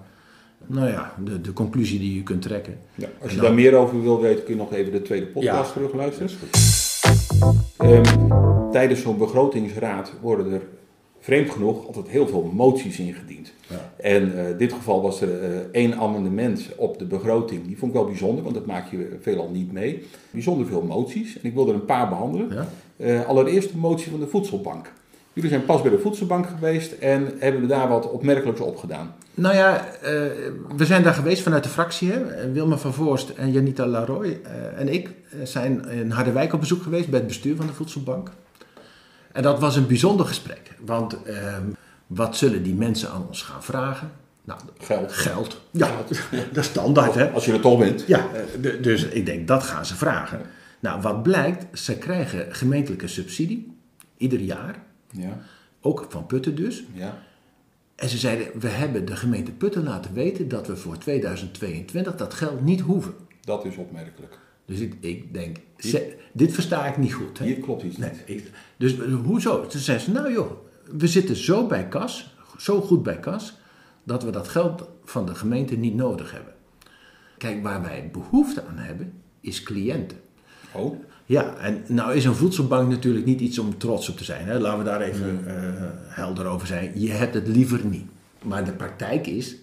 nou 0.66 0.88
ja, 0.88 1.14
de, 1.24 1.40
de 1.40 1.52
conclusie 1.52 1.98
die 1.98 2.14
je 2.14 2.22
kunt 2.22 2.42
trekken. 2.42 2.78
Ja, 2.94 3.08
als 3.22 3.32
je 3.32 3.40
daar 3.40 3.54
meer 3.54 3.74
over 3.74 4.02
wil 4.02 4.20
weten, 4.20 4.44
kun 4.44 4.54
je 4.54 4.60
nog 4.60 4.72
even 4.72 4.92
de 4.92 5.02
tweede 5.02 5.26
podcast 5.26 5.66
ja, 5.68 5.72
terugluisteren. 5.72 6.30
Um, 7.82 8.02
tijdens 8.72 9.02
zo'n 9.02 9.18
begrotingsraad 9.18 10.12
worden 10.20 10.52
er 10.52 10.62
vreemd 11.20 11.50
genoeg 11.50 11.86
altijd 11.86 12.08
heel 12.08 12.28
veel 12.28 12.50
moties 12.54 12.98
ingediend. 12.98 13.52
Ja. 13.66 13.92
En 13.96 14.28
uh, 14.28 14.48
in 14.48 14.56
dit 14.56 14.72
geval 14.72 15.02
was 15.02 15.20
er 15.20 15.42
uh, 15.42 15.58
één 15.72 15.94
amendement 15.94 16.68
op 16.76 16.98
de 16.98 17.04
begroting. 17.04 17.66
Die 17.66 17.78
vond 17.78 17.92
ik 17.92 17.96
wel 17.96 18.06
bijzonder, 18.06 18.42
want 18.42 18.54
dat 18.54 18.66
maak 18.66 18.90
je 18.90 19.16
veelal 19.20 19.50
niet 19.50 19.72
mee. 19.72 20.06
Bijzonder 20.30 20.66
veel 20.66 20.82
moties. 20.82 21.38
En 21.40 21.48
ik 21.48 21.54
wil 21.54 21.68
er 21.68 21.74
een 21.74 21.84
paar 21.84 22.08
behandelen. 22.08 22.48
Ja. 22.50 22.68
Uh, 22.96 23.26
allereerst 23.26 23.72
de 23.72 23.78
motie 23.78 24.10
van 24.10 24.20
de 24.20 24.26
voedselbank. 24.26 24.92
Jullie 25.32 25.50
zijn 25.50 25.64
pas 25.64 25.82
bij 25.82 25.90
de 25.90 25.98
voedselbank 25.98 26.46
geweest 26.46 26.92
en 26.92 27.32
hebben 27.38 27.60
we 27.60 27.66
daar 27.66 27.88
wat 27.88 28.10
opmerkelijks 28.10 28.60
op 28.60 28.76
gedaan. 28.76 29.14
Nou 29.34 29.54
ja, 29.54 29.88
we 30.76 30.84
zijn 30.84 31.02
daar 31.02 31.14
geweest 31.14 31.42
vanuit 31.42 31.62
de 31.62 31.68
fractie. 31.68 32.12
Hè. 32.12 32.52
Wilma 32.52 32.76
van 32.76 32.92
Voorst 32.92 33.28
en 33.28 33.52
Janita 33.52 33.86
Laroy 33.86 34.40
en 34.76 34.88
ik 34.92 35.10
zijn 35.42 35.88
in 35.88 36.10
Harderwijk 36.10 36.52
op 36.52 36.60
bezoek 36.60 36.82
geweest 36.82 37.08
bij 37.08 37.18
het 37.18 37.28
bestuur 37.28 37.56
van 37.56 37.66
de 37.66 37.72
voedselbank. 37.72 38.30
En 39.32 39.42
dat 39.42 39.60
was 39.60 39.76
een 39.76 39.86
bijzonder 39.86 40.26
gesprek. 40.26 40.70
Want 40.80 41.22
ehm, 41.22 41.64
wat 42.06 42.36
zullen 42.36 42.62
die 42.62 42.74
mensen 42.74 43.10
aan 43.10 43.26
ons 43.28 43.42
gaan 43.42 43.62
vragen? 43.62 44.10
Nou, 44.44 44.60
geld. 44.78 45.12
Geld. 45.12 45.60
Ja, 45.70 45.96
dat 46.52 46.56
is 46.56 46.64
standaard. 46.64 47.14
Hè? 47.14 47.30
Als 47.30 47.44
je 47.44 47.52
er 47.52 47.60
toch 47.60 47.78
bent. 47.78 48.04
Ja, 48.06 48.26
eh, 48.62 48.82
dus 48.82 49.04
ik 49.04 49.26
denk 49.26 49.48
dat 49.48 49.62
gaan 49.62 49.86
ze 49.86 49.96
vragen. 49.96 50.40
Nou, 50.80 51.00
wat 51.00 51.22
blijkt, 51.22 51.78
ze 51.78 51.98
krijgen 51.98 52.54
gemeentelijke 52.54 53.08
subsidie. 53.08 53.76
Ieder 54.16 54.40
jaar. 54.40 54.82
Ja. 55.10 55.38
Ook 55.80 56.06
van 56.08 56.26
Putten 56.26 56.54
dus. 56.54 56.82
Ja. 56.92 57.18
En 57.94 58.08
ze 58.08 58.18
zeiden, 58.18 58.46
we 58.60 58.68
hebben 58.68 59.04
de 59.04 59.16
gemeente 59.16 59.50
Putten 59.50 59.82
laten 59.82 60.12
weten 60.12 60.48
dat 60.48 60.66
we 60.66 60.76
voor 60.76 60.98
2022 60.98 62.16
dat 62.16 62.34
geld 62.34 62.60
niet 62.60 62.80
hoeven. 62.80 63.14
Dat 63.40 63.64
is 63.64 63.76
opmerkelijk. 63.76 64.38
Dus 64.70 64.80
ik, 64.80 64.94
ik 65.00 65.34
denk, 65.34 65.56
dit 66.32 66.52
versta 66.52 66.86
ik 66.86 66.96
niet 66.96 67.12
goed. 67.12 67.38
Hè? 67.38 67.44
Hier 67.44 67.58
klopt 67.58 67.82
iets 67.82 67.96
niet. 67.96 68.50
Dus 68.76 68.96
hoezo? 69.24 69.66
Toen 69.66 69.80
zei 69.80 69.98
ze, 69.98 70.10
nou 70.10 70.32
joh, 70.32 70.50
we 70.98 71.06
zitten 71.06 71.36
zo 71.36 71.66
bij 71.66 71.88
kas, 71.88 72.36
zo 72.58 72.80
goed 72.80 73.02
bij 73.02 73.20
kas, 73.20 73.54
dat 74.04 74.22
we 74.22 74.30
dat 74.30 74.48
geld 74.48 74.88
van 75.04 75.26
de 75.26 75.34
gemeente 75.34 75.76
niet 75.76 75.94
nodig 75.94 76.32
hebben. 76.32 76.52
Kijk, 77.38 77.62
waar 77.62 77.82
wij 77.82 78.08
behoefte 78.12 78.64
aan 78.64 78.78
hebben, 78.78 79.12
is 79.40 79.62
cliënten. 79.62 80.18
Oh. 80.72 81.04
Ja, 81.26 81.56
en 81.56 81.82
nou 81.88 82.14
is 82.14 82.24
een 82.24 82.34
voedselbank 82.34 82.90
natuurlijk 82.90 83.26
niet 83.26 83.40
iets 83.40 83.58
om 83.58 83.78
trots 83.78 84.08
op 84.08 84.16
te 84.16 84.24
zijn. 84.24 84.46
Hè? 84.46 84.58
Laten 84.58 84.78
we 84.78 84.84
daar 84.84 85.00
even 85.00 85.44
uh, 85.46 85.52
helder 86.08 86.46
over 86.46 86.66
zijn. 86.66 87.00
Je 87.00 87.10
hebt 87.10 87.34
het 87.34 87.48
liever 87.48 87.84
niet. 87.84 88.06
Maar 88.42 88.64
de 88.64 88.72
praktijk 88.72 89.26
is 89.26 89.56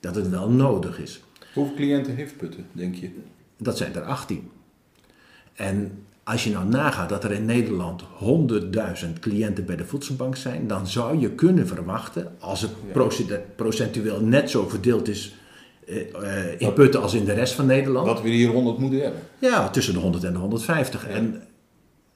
dat 0.00 0.14
het 0.14 0.28
wel 0.28 0.50
nodig 0.50 0.98
is. 0.98 1.22
Hoeveel 1.54 1.74
cliënten 1.74 2.14
heeft 2.14 2.36
Putten, 2.36 2.66
denk 2.72 2.94
je? 2.94 3.10
Dat 3.56 3.76
zijn 3.76 3.94
er 3.94 4.02
18. 4.02 4.50
En 5.54 6.04
als 6.24 6.44
je 6.44 6.50
nou 6.50 6.68
nagaat 6.68 7.08
dat 7.08 7.24
er 7.24 7.32
in 7.32 7.44
Nederland 7.44 8.02
100.000 8.02 9.18
cliënten 9.20 9.64
bij 9.64 9.76
de 9.76 9.84
voedselbank 9.84 10.36
zijn, 10.36 10.66
dan 10.66 10.86
zou 10.86 11.18
je 11.18 11.30
kunnen 11.30 11.66
verwachten, 11.66 12.32
als 12.38 12.60
het 12.60 12.72
procentueel 13.56 14.20
net 14.20 14.50
zo 14.50 14.68
verdeeld 14.68 15.08
is 15.08 15.34
uh, 15.88 16.60
in 16.60 16.72
Putten 16.72 17.02
als 17.02 17.14
in 17.14 17.24
de 17.24 17.32
rest 17.32 17.54
van 17.54 17.66
Nederland. 17.66 18.06
Dat 18.06 18.22
we 18.22 18.28
hier 18.28 18.48
100 18.48 18.78
moeten 18.78 19.00
hebben. 19.00 19.20
Ja, 19.38 19.68
tussen 19.68 19.94
de 19.94 20.00
100 20.00 20.24
en 20.24 20.32
de 20.32 20.38
150. 20.38 21.06
En 21.06 21.42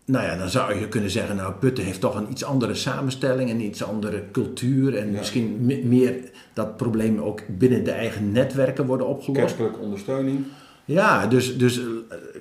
nou 0.05 0.25
ja, 0.25 0.37
dan 0.37 0.49
zou 0.49 0.79
je 0.79 0.89
kunnen 0.89 1.11
zeggen, 1.11 1.37
nou 1.37 1.53
Putten 1.53 1.85
heeft 1.85 2.01
toch 2.01 2.15
een 2.15 2.31
iets 2.31 2.45
andere 2.45 2.75
samenstelling, 2.75 3.51
en 3.51 3.61
iets 3.61 3.83
andere 3.83 4.23
cultuur 4.33 4.97
en 4.97 5.11
misschien 5.11 5.57
meer 5.85 6.15
dat 6.53 6.77
problemen 6.77 7.25
ook 7.25 7.43
binnen 7.59 7.85
de 7.85 7.91
eigen 7.91 8.33
netwerken 8.33 8.87
worden 8.87 9.07
opgelost. 9.07 9.41
Kerkelijke 9.41 9.79
ondersteuning. 9.79 10.45
Ja, 10.89 11.27
dus, 11.27 11.59
dus 11.59 11.79
eh, 11.79 11.85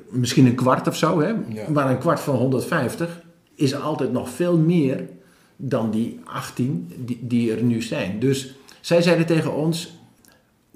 misschien 0.09 0.45
een 0.45 0.55
kwart 0.55 0.87
of 0.87 0.95
zo, 0.95 1.19
hè? 1.19 1.33
maar 1.71 1.89
een 1.89 1.97
kwart 1.97 2.19
van 2.19 2.35
150 2.35 3.21
is 3.55 3.75
altijd 3.75 4.11
nog 4.11 4.29
veel 4.29 4.57
meer 4.57 5.07
dan 5.55 5.91
die 5.91 6.19
18 6.23 6.91
die, 6.97 7.19
die 7.21 7.51
er 7.55 7.63
nu 7.63 7.81
zijn. 7.81 8.19
Dus 8.19 8.55
zij 8.81 9.01
zeiden 9.01 9.25
tegen 9.25 9.55
ons, 9.55 9.97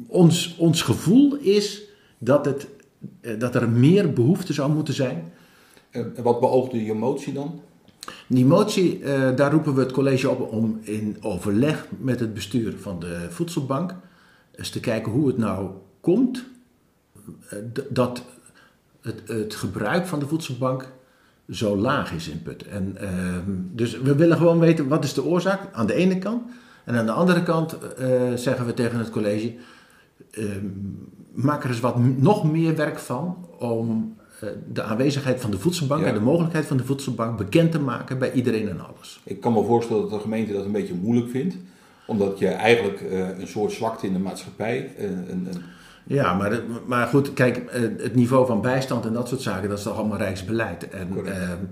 ons, 0.07 0.56
ons 0.57 0.81
gevoel 0.81 1.35
is 1.35 1.81
dat, 2.18 2.45
het, 2.45 2.68
eh, 3.21 3.39
dat 3.39 3.56
er 3.56 3.69
meer 3.69 4.13
behoefte 4.13 4.53
zou 4.53 4.71
moeten 4.71 4.94
zijn. 4.94 5.31
En 5.89 6.13
wat 6.24 6.39
beoogde 6.39 6.85
je 6.85 6.94
motie 6.94 7.33
dan? 7.33 7.62
Die 8.27 8.45
motie, 8.45 9.00
uh, 9.00 9.35
daar 9.35 9.51
roepen 9.51 9.74
we 9.74 9.79
het 9.81 9.91
college 9.91 10.29
op 10.29 10.51
om 10.51 10.79
in 10.81 11.17
overleg 11.21 11.88
met 11.97 12.19
het 12.19 12.33
bestuur 12.33 12.74
van 12.77 13.00
de 13.00 13.27
voedselbank 13.29 13.95
eens 14.55 14.69
te 14.69 14.79
kijken 14.79 15.12
hoe 15.12 15.27
het 15.27 15.38
nou 15.38 15.69
komt 16.01 16.38
eh, 16.38 16.43
dat 17.89 18.23
het, 19.01 19.21
het, 19.25 19.55
gebruik 19.55 20.07
van 20.07 20.19
de 20.19 20.27
voedselbank 20.27 20.91
zo 21.50 21.77
laag 21.77 22.13
is 22.13 22.27
in 22.27 22.41
Putten. 22.41 22.71
En, 22.71 22.97
ehm, 22.97 23.51
dus 23.71 24.00
we 24.00 24.15
willen 24.15 24.38
gewoon 24.38 24.59
weten 24.59 24.88
wat 24.88 25.03
is 25.03 25.13
de 25.13 25.23
oorzaak 25.23 25.59
aan 25.71 25.88
de 25.88 25.93
ene 25.93 26.17
kant. 26.17 26.41
En 26.83 26.95
aan 26.95 27.05
de 27.05 27.11
andere 27.11 27.43
kant 27.43 27.77
uh, 28.00 28.33
zeggen 28.35 28.65
we 28.65 28.73
tegen 28.73 29.00
het 29.00 29.09
college: 29.09 29.53
uh, 30.31 30.45
maak 31.33 31.63
er 31.63 31.69
eens 31.69 31.79
wat 31.79 32.00
nog 32.00 32.51
meer 32.51 32.75
werk 32.75 33.00
van 33.00 33.47
om 33.59 34.15
uh, 34.43 34.50
de 34.73 34.83
aanwezigheid 34.83 35.41
van 35.41 35.51
de 35.51 35.59
voedselbank 35.59 36.03
en 36.03 36.13
de 36.13 36.19
mogelijkheid 36.19 36.65
van 36.65 36.77
de 36.77 36.83
voedselbank 36.83 37.38
bekend 37.38 37.71
te 37.71 37.79
maken 37.79 38.19
bij 38.19 38.31
iedereen 38.31 38.69
en 38.69 38.88
alles. 38.88 39.21
Ik 39.23 39.41
kan 39.41 39.53
me 39.53 39.63
voorstellen 39.63 40.01
dat 40.01 40.11
de 40.11 40.19
gemeente 40.19 40.53
dat 40.53 40.65
een 40.65 40.71
beetje 40.71 40.93
moeilijk 40.93 41.29
vindt, 41.29 41.55
omdat 42.07 42.39
je 42.39 42.47
eigenlijk 42.47 43.01
een 43.39 43.47
soort 43.47 43.71
zwakte 43.71 44.07
in 44.07 44.13
de 44.13 44.19
maatschappij. 44.19 44.93
een, 44.97 45.29
een 45.29 45.63
ja, 46.03 46.34
maar, 46.34 46.62
maar 46.86 47.08
goed, 47.08 47.34
kijk, 47.34 47.58
eh, 47.58 47.81
het 47.81 48.15
niveau 48.15 48.46
van 48.46 48.62
bijstand 48.62 49.05
en 49.05 49.13
dat 49.13 49.27
soort 49.27 49.41
zaken, 49.41 49.70
dat 49.70 49.77
is 49.77 49.84
toch 49.84 49.98
allemaal 49.98 50.17
rijksbeleid. 50.17 50.89
En, 50.89 51.17
um, 51.17 51.70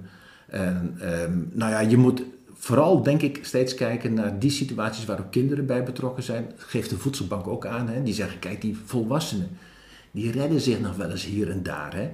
en 0.48 0.98
um, 1.24 1.50
nou 1.54 1.72
ja, 1.72 1.80
je 1.80 1.98
moet 1.98 2.24
vooral, 2.54 3.04
denk 3.04 3.22
ik, 3.22 3.40
steeds 3.42 3.74
kijken 3.74 4.14
naar 4.14 4.40
die 4.40 4.50
situaties 4.50 5.06
waar 5.06 5.20
ook 5.20 5.32
kinderen 5.32 5.66
bij 5.66 5.84
betrokken 5.84 6.24
zijn. 6.24 6.46
Dat 6.58 6.66
geeft 6.66 6.90
de 6.90 6.98
voedselbank 6.98 7.48
ook 7.48 7.66
aan. 7.66 7.90
Hè? 7.90 8.04
Die 8.04 8.14
zeggen, 8.14 8.40
kijk, 8.40 8.62
die 8.62 8.78
volwassenen, 8.86 9.50
die 10.12 10.32
redden 10.32 10.62
zich 10.62 10.80
nog 10.80 10.96
wel 10.96 11.10
eens 11.10 11.26
hier 11.26 11.50
en 11.50 11.64
daar. 11.64 11.96
Hè? 11.96 12.12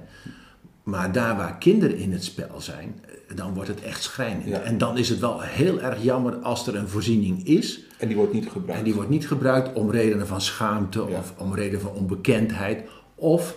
Maar 0.86 1.12
daar 1.12 1.36
waar 1.36 1.58
kinderen 1.58 1.96
in 1.96 2.12
het 2.12 2.24
spel 2.24 2.60
zijn, 2.60 3.00
eh, 3.04 3.36
dan 3.36 3.54
wordt 3.54 3.68
het 3.68 3.82
echt 3.82 4.02
schrijnend. 4.02 4.62
En 4.62 4.78
dan 4.78 4.98
is 4.98 5.08
het 5.08 5.18
wel 5.18 5.40
heel 5.40 5.80
erg 5.80 6.02
jammer 6.02 6.34
als 6.36 6.66
er 6.66 6.76
een 6.76 6.88
voorziening 6.88 7.46
is. 7.46 7.80
En 7.98 8.08
die 8.08 8.16
wordt 8.16 8.32
niet 8.32 8.48
gebruikt. 8.48 8.78
En 8.78 8.84
die 8.84 8.94
wordt 8.94 9.10
niet 9.10 9.26
gebruikt 9.26 9.72
om 9.72 9.90
redenen 9.90 10.26
van 10.26 10.40
schaamte 10.40 11.04
of 11.04 11.34
om 11.38 11.54
redenen 11.54 11.80
van 11.80 11.92
onbekendheid. 11.92 12.82
Of 13.14 13.56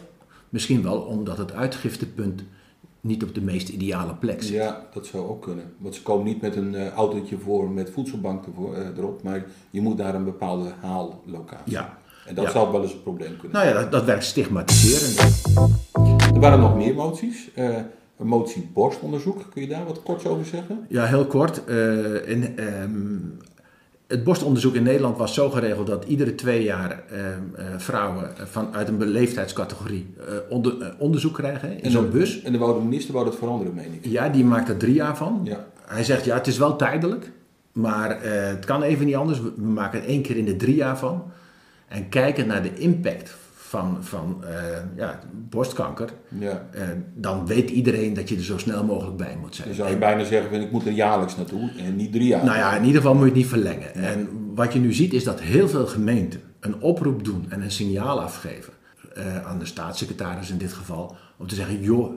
misschien 0.50 0.84
wel 0.84 1.00
omdat 1.00 1.38
het 1.38 1.54
uitgiftepunt 1.54 2.44
niet 3.02 3.24
op 3.24 3.34
de 3.34 3.42
meest 3.42 3.70
ideale 3.70 4.16
plek 4.16 4.42
zit. 4.42 4.54
Ja, 4.54 4.88
dat 4.94 5.06
zou 5.06 5.28
ook 5.28 5.42
kunnen. 5.42 5.74
Want 5.78 5.96
ze 5.96 6.02
komen 6.02 6.26
niet 6.26 6.42
met 6.42 6.56
een 6.56 6.74
uh, 6.74 6.90
autootje 6.90 7.38
voor 7.38 7.70
met 7.70 7.90
voedselbank 7.90 8.46
ervoor, 8.46 8.78
uh, 8.78 8.98
erop, 8.98 9.24
maar 9.24 9.46
je 9.70 9.82
moet 9.82 9.98
naar 9.98 10.16
een 10.16 10.26
bepaalde 10.26 10.72
haallocatie. 10.82 11.72
Ja. 11.72 11.98
En 12.26 12.36
dat 12.36 12.52
zou 12.52 12.72
wel 12.72 12.82
eens 12.82 12.94
een 12.94 13.04
probleem 13.04 13.38
kunnen 13.38 13.58
zijn. 13.58 13.66
Nou 13.66 13.78
ja, 13.78 13.82
dat, 13.82 13.92
dat 13.92 14.04
werkt 14.04 14.24
stigmatiserend. 14.24 16.09
Er 16.34 16.40
waren 16.40 16.60
nog 16.60 16.76
meer 16.76 16.96
moties. 16.96 17.50
Uh, 17.56 17.76
een 18.18 18.28
motie 18.28 18.70
borstonderzoek, 18.74 19.46
kun 19.54 19.62
je 19.62 19.68
daar 19.68 19.86
wat 19.86 20.04
kort 20.04 20.26
over 20.26 20.46
zeggen? 20.46 20.86
Ja, 20.90 21.06
heel 21.06 21.26
kort. 21.26 21.62
Uh, 21.68 22.30
in, 22.30 22.60
um, 22.82 23.40
het 24.10 24.24
borstonderzoek 24.24 24.76
in 24.76 24.84
Nederland 24.84 25.18
was 25.18 25.34
zo 25.34 25.50
geregeld 25.50 25.88
dat 25.88 26.06
iedere 26.06 26.36
twee 26.36 26.64
jaar 26.64 27.04
eh, 27.10 27.32
eh, 27.32 27.40
vrouwen 27.78 28.30
vanuit 28.38 28.88
een 28.88 29.06
leeftijdscategorie 29.06 30.14
eh, 30.18 30.26
onder, 30.50 30.82
eh, 30.82 30.88
onderzoek 30.98 31.34
krijgen 31.34 31.82
in 31.82 31.92
zo'n 31.92 32.10
bus. 32.10 32.42
En 32.42 32.52
de 32.52 32.58
wou 32.58 32.80
de 32.80 32.86
minister 32.86 33.14
wou 33.14 33.26
dat 33.26 33.36
veranderen, 33.36 33.74
meen 33.74 33.94
ik. 33.94 34.06
Ja, 34.06 34.30
die 34.30 34.46
maakt 34.46 34.70
er 34.70 34.78
drie 34.78 34.94
jaar 34.94 35.18
van. 35.18 35.42
Ja. 35.44 35.66
Hij 35.86 36.04
zegt 36.04 36.26
ja, 36.26 36.36
het 36.36 36.48
is 36.48 36.58
wel 36.58 36.76
tijdelijk, 36.76 37.32
maar 37.72 38.12
eh, 38.12 38.48
het 38.48 38.66
kan 38.66 38.82
even 38.82 39.06
niet 39.06 39.16
anders. 39.16 39.42
We, 39.42 39.52
we 39.56 39.62
maken 39.62 40.02
er 40.02 40.08
één 40.08 40.22
keer 40.22 40.38
in 40.38 40.46
de 40.46 40.56
drie 40.56 40.76
jaar 40.76 40.98
van. 40.98 41.24
En 41.88 42.10
kijken 42.10 42.48
naar 42.48 42.64
de 42.64 42.76
impact 42.78 43.36
van, 43.70 43.98
van 44.02 44.44
eh, 44.44 44.54
ja, 44.96 45.20
borstkanker. 45.50 46.10
Ja. 46.40 46.68
eh, 46.72 46.82
dan 47.16 47.46
weet 47.48 47.70
iedereen 47.70 48.14
dat 48.14 48.30
je 48.30 48.36
er 48.36 48.44
zo 48.44 48.58
snel 48.58 48.84
mogelijk 48.84 49.18
bij 49.18 49.38
moet 49.42 49.56
zijn. 49.56 49.68
Dan 49.68 49.76
zou 49.76 49.88
je 49.88 49.94
En- 49.94 50.00
bijna 50.00 50.24
zeggen, 50.24 50.62
ik 50.62 50.72
moet 50.72 50.86
er 50.86 50.92
jaarlijks 50.92 51.36
naartoe 51.38 51.70
en 51.78 51.96
niet 51.96 52.12
drie 52.12 52.28
jaar. 52.28 52.46
nou 52.46 52.58
ja, 52.58 52.76
in 52.76 52.84
ieder 52.86 53.02
geval 53.02 53.14
moet 53.16 53.24
je 53.24 53.30
het 53.30 53.38
niet 53.40 53.48
verlengen. 53.48 53.94
En 53.94 54.28
wat 54.56 54.74
je 54.74 54.80
nu 54.80 54.94
ziet 54.94 55.14
is 55.14 55.24
dat 55.24 55.40
heel 55.42 55.68
veel 55.70 55.86
gemeenten 55.88 56.42
een 56.60 56.82
oproep 56.82 57.24
doen 57.24 57.46
en 57.50 57.62
een 57.62 57.72
signaal 57.72 58.22
afgeven. 58.22 58.74
eh, 59.14 59.46
aan 59.48 59.60
de 59.60 59.66
staatssecretaris 59.66 60.50
in 60.50 60.58
dit 60.58 60.74
geval. 60.74 61.16
Om 61.38 61.48
te 61.48 61.56
zeggen, 61.56 61.82
joh, 61.82 62.14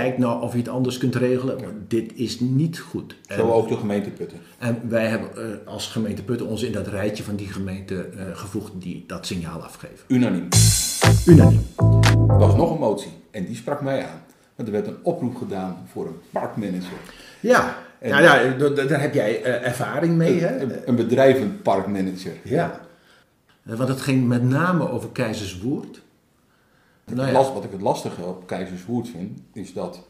kijk 0.00 0.18
nou 0.18 0.42
of 0.42 0.52
je 0.52 0.58
het 0.58 0.68
anders 0.68 0.98
kunt 0.98 1.14
regelen. 1.14 1.54
want 1.60 1.72
Dit 1.90 2.12
is 2.14 2.40
niet 2.40 2.78
goed. 2.78 3.16
En, 3.26 3.36
Zo 3.36 3.50
ook 3.52 3.68
de 3.68 3.76
gemeente 3.76 4.10
Putten. 4.10 4.38
en 4.58 4.80
wij 4.88 5.06
hebben 5.06 5.28
eh, 5.36 5.68
als 5.72 5.86
gemeente 5.88 6.22
Putten 6.22 6.46
ons 6.46 6.62
in 6.62 6.72
dat 6.72 6.86
rijtje 6.86 7.22
van 7.24 7.36
die 7.36 7.48
gemeenten 7.48 8.18
eh, 8.18 8.24
gevoegd 8.36 8.72
die 8.74 9.04
dat 9.06 9.26
signaal 9.26 9.62
afgeven. 9.62 9.98
Unaniem. 10.06 10.48
Unaniem. 11.26 11.66
Er 12.28 12.38
was 12.38 12.54
nog 12.54 12.70
een 12.72 12.78
motie 12.78 13.10
en 13.30 13.44
die 13.46 13.56
sprak 13.56 13.80
mij 13.80 14.02
aan. 14.06 14.22
Want 14.54 14.68
er 14.68 14.74
werd 14.74 14.86
een 14.86 14.96
oproep 15.02 15.36
gedaan 15.36 15.76
voor 15.92 16.06
een 16.06 16.18
parkmanager. 16.30 16.98
Ja, 17.40 17.76
En- 17.98 18.10
nou 18.10 18.22
ja, 18.22 18.50
da- 18.58 18.68
da- 18.68 18.84
daar 18.84 19.00
heb 19.00 19.14
jij 19.14 19.42
eh, 19.42 19.66
ervaring 19.66 20.16
mee. 20.16 20.40
Hè? 20.40 20.60
Een, 20.60 20.72
een 20.86 20.96
bedrijvend 20.96 21.62
parkmanager. 21.62 22.32
Ja. 22.44 22.80
Want 23.62 23.88
het 23.88 24.00
ging 24.00 24.26
met 24.26 24.42
name 24.42 24.90
over 24.90 25.08
Keizerswoerd. 25.08 26.00
Nou 27.14 27.26
ja. 27.26 27.32
Last- 27.32 27.52
Wat 27.52 27.64
ik 27.64 27.72
het 27.72 27.80
lastige 27.80 28.22
op 28.22 28.46
Keizerswoerd 28.46 29.08
vind, 29.08 29.38
is 29.52 29.72
dat 29.72 30.02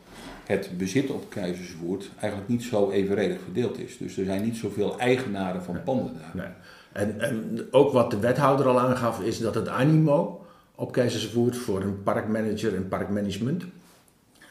het 0.44 0.70
bezit 0.78 1.10
op 1.10 1.30
Keizerswoerd 1.30 2.10
eigenlijk 2.18 2.50
niet 2.50 2.62
zo 2.62 2.90
evenredig 2.90 3.40
verdeeld 3.44 3.78
is. 3.78 3.98
Dus 3.98 4.18
er 4.18 4.24
zijn 4.24 4.42
niet 4.42 4.56
zoveel 4.56 4.98
eigenaren 4.98 5.62
van 5.62 5.82
panden 5.82 6.14
daar. 6.18 6.30
Nee. 6.34 6.46
En, 6.92 7.20
en 7.20 7.66
ook 7.70 7.92
wat 7.92 8.10
de 8.10 8.18
wethouder 8.18 8.66
al 8.66 8.80
aangaf, 8.80 9.20
is 9.20 9.38
dat 9.38 9.54
het 9.54 9.68
animo 9.68 10.44
op 10.74 10.92
Keizerswoerd 10.92 11.56
voor 11.56 11.80
een 11.82 12.02
parkmanager 12.02 12.74
en 12.74 12.88
parkmanagement 12.88 13.64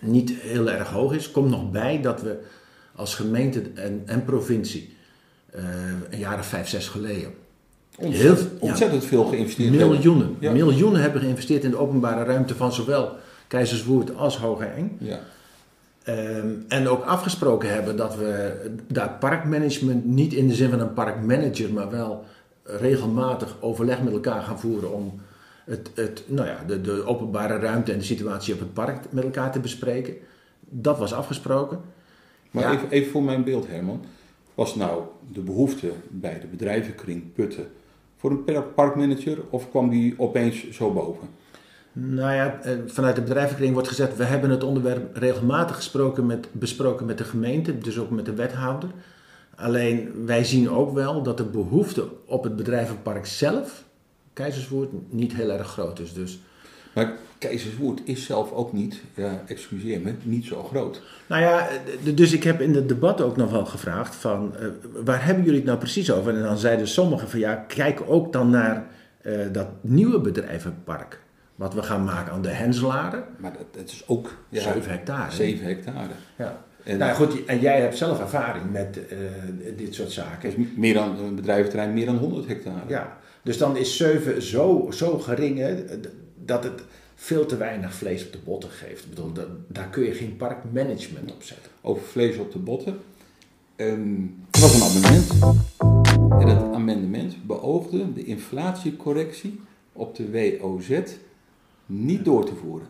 niet 0.01 0.29
heel 0.33 0.69
erg 0.71 0.89
hoog 0.89 1.13
is. 1.13 1.31
Komt 1.31 1.49
nog 1.49 1.71
bij 1.71 2.01
dat 2.01 2.21
we 2.21 2.43
als 2.95 3.15
gemeente 3.15 3.61
en, 3.75 4.01
en 4.05 4.25
provincie 4.25 4.95
eh, 5.51 5.63
een 6.09 6.19
jaar 6.19 6.39
of 6.39 6.45
vijf, 6.45 6.67
zes 6.67 6.87
geleden 6.87 7.33
Ontzettend, 7.99 8.39
Heel- 8.49 8.57
ja. 8.61 8.67
ontzettend 8.67 9.03
veel 9.05 9.23
geïnvesteerd 9.25 9.71
miljoenen, 9.71 10.35
Ja. 10.39 10.51
miljoenen 10.51 11.01
hebben 11.01 11.21
geïnvesteerd 11.21 11.63
in 11.63 11.69
de 11.69 11.77
openbare 11.77 12.23
ruimte 12.23 12.55
van 12.55 12.73
zowel 12.73 13.11
Keizerswoerd 13.47 14.15
als 14.15 14.37
Hoge 14.37 14.65
Eng. 14.65 14.97
Ja. 14.99 15.19
Ehm, 16.03 16.47
en 16.67 16.87
ook 16.87 17.03
afgesproken 17.03 17.73
hebben 17.73 17.97
dat 17.97 18.15
we 18.15 18.55
daar 18.87 19.09
parkmanagement 19.19 20.05
niet 20.05 20.33
in 20.33 20.47
de 20.47 20.53
zin 20.55 20.69
van 20.69 20.79
een 20.79 20.93
parkmanager, 20.93 21.73
maar 21.73 21.89
wel 21.89 22.23
regelmatig 22.63 23.55
overleg 23.59 24.01
met 24.03 24.13
elkaar 24.13 24.41
gaan 24.41 24.59
voeren 24.59 24.93
om 24.93 25.13
het, 25.65 25.89
het, 25.95 26.23
nou 26.27 26.47
ja, 26.47 26.57
de, 26.67 26.81
de 26.81 27.05
openbare 27.05 27.59
ruimte 27.59 27.91
en 27.91 27.97
de 27.97 28.03
situatie 28.03 28.53
op 28.53 28.59
het 28.59 28.73
park 28.73 28.99
met 29.09 29.23
elkaar 29.23 29.51
te 29.51 29.59
bespreken. 29.59 30.13
Dat 30.69 30.97
was 30.97 31.13
afgesproken. 31.13 31.79
Maar 32.51 32.63
Ja. 32.63 32.73
even, 32.73 32.89
even 32.89 33.11
voor 33.11 33.23
mijn 33.23 33.43
beeld, 33.43 33.67
Herman. 33.67 34.05
Was 34.55 34.75
nou 34.75 35.01
de 35.33 35.41
behoefte 35.41 35.91
bij 36.09 36.39
de 36.39 36.47
bedrijvenkring 36.47 37.33
Putten 37.33 37.67
voor 38.15 38.31
een 38.31 38.73
parkmanager 38.75 39.37
of 39.49 39.69
kwam 39.69 39.89
die 39.89 40.13
opeens 40.17 40.69
zo 40.69 40.93
boven? 40.93 41.27
Nou 41.91 42.33
ja, 42.33 42.59
eh, 42.61 42.77
vanuit 42.85 43.15
de 43.15 43.21
bedrijvenkring 43.21 43.73
wordt 43.73 43.87
gezegd, 43.87 44.17
we 44.17 44.23
hebben 44.23 44.49
het 44.49 44.63
onderwerp 44.63 45.15
regelmatig 45.15 45.75
gesproken 45.75 46.25
met, 46.25 46.47
besproken 46.51 47.05
met 47.05 47.17
de 47.17 47.23
gemeente, 47.23 47.77
dus 47.77 47.99
ook 47.99 48.09
met 48.09 48.25
de 48.25 48.33
wethouder. 48.33 48.89
Alleen 49.55 50.25
wij 50.25 50.43
zien 50.43 50.69
ook 50.69 50.93
wel 50.93 51.23
dat 51.23 51.37
de 51.37 51.43
behoefte 51.43 52.07
op 52.25 52.43
het 52.43 52.55
bedrijvenpark 52.55 53.25
zelf, 53.25 53.83
Keizerswoerd, 54.33 54.89
niet 55.09 55.33
heel 55.33 55.51
erg 55.51 55.67
groot 55.67 55.99
is. 55.99 56.13
Dus 56.13 56.39
Maar 56.93 57.17
Keizerswoerd 57.37 58.01
is 58.03 58.25
zelf 58.25 58.51
ook 58.51 58.73
niet, 58.73 59.01
ja, 59.13 59.41
excuseer 59.45 60.01
me, 60.01 60.13
niet 60.23 60.45
zo 60.45 60.63
groot. 60.63 61.01
Nou 61.27 61.41
ja, 61.41 61.67
dus 62.13 62.33
ik 62.33 62.43
heb 62.43 62.61
in 62.61 62.75
het 62.75 62.87
debat 62.87 63.21
ook 63.21 63.37
nog 63.37 63.51
wel 63.51 63.65
gevraagd 63.65 64.15
van 64.15 64.55
eh, 64.55 64.67
waar 65.03 65.25
hebben 65.25 65.43
jullie 65.43 65.59
het 65.59 65.67
nou 65.67 65.79
precies 65.79 66.11
over? 66.11 66.35
En 66.35 66.41
dan 66.43 66.57
zeiden 66.57 66.87
sommigen 66.87 67.29
van 67.29 67.39
ja, 67.39 67.55
kijk 67.55 68.01
ook 68.07 68.33
dan 68.33 68.49
naar 68.49 68.85
eh, 69.21 69.39
dat 69.51 69.67
nieuwe 69.81 70.19
bedrijvenpark. 70.19 71.19
Wat 71.55 71.73
we 71.73 71.83
gaan 71.83 72.03
maken 72.03 72.33
aan 72.33 72.41
de 72.41 72.49
Henselaren. 72.49 73.23
Maar 73.37 73.53
dat, 73.53 73.65
dat 73.71 73.89
is 73.91 74.03
ook 74.07 74.37
ja, 74.49 74.61
7 74.61 74.91
hectare. 74.91 75.31
7 75.31 75.65
hectare. 75.65 76.13
Ja. 76.37 76.63
En- 76.83 76.97
nou 76.97 77.13
goed, 77.13 77.45
en 77.45 77.59
jij 77.59 77.81
hebt 77.81 77.97
zelf 77.97 78.19
ervaring 78.19 78.71
met 78.71 79.07
eh, 79.07 79.17
dit 79.77 79.95
soort 79.95 80.11
zaken. 80.11 80.69
Meer 80.75 80.93
dan, 80.93 81.19
een 81.19 81.35
bedrijventerrein 81.35 81.93
meer 81.93 82.05
dan 82.05 82.17
100 82.17 82.47
hectare. 82.47 82.83
Ja, 82.87 83.17
dus 83.43 83.57
dan 83.57 83.77
is 83.77 83.97
7 83.97 84.41
zo, 84.41 84.87
zo 84.91 85.19
gering 85.19 85.57
hè, 85.57 85.75
dat 86.45 86.63
het 86.63 86.83
veel 87.15 87.45
te 87.45 87.57
weinig 87.57 87.93
vlees 87.93 88.25
op 88.25 88.31
de 88.31 88.37
botten 88.43 88.69
geeft. 88.69 89.03
Ik 89.03 89.09
bedoel, 89.09 89.31
da- 89.33 89.47
daar 89.67 89.87
kun 89.89 90.03
je 90.03 90.13
geen 90.13 90.35
parkmanagement 90.37 91.31
op 91.31 91.43
zetten. 91.43 91.71
Over 91.81 92.03
vlees 92.05 92.37
op 92.37 92.51
de 92.51 92.59
botten. 92.59 92.97
Ehm, 93.75 94.21
er 94.51 94.59
was 94.61 94.75
een 94.75 94.81
amendement. 94.81 95.31
En 96.41 96.47
dat 96.47 96.73
amendement 96.73 97.45
beoogde 97.47 98.13
de 98.13 98.23
inflatiecorrectie 98.25 99.59
op 99.93 100.15
de 100.15 100.31
WOZ 100.59 100.99
niet 101.85 102.25
door 102.25 102.45
te 102.45 102.55
voeren. 102.55 102.87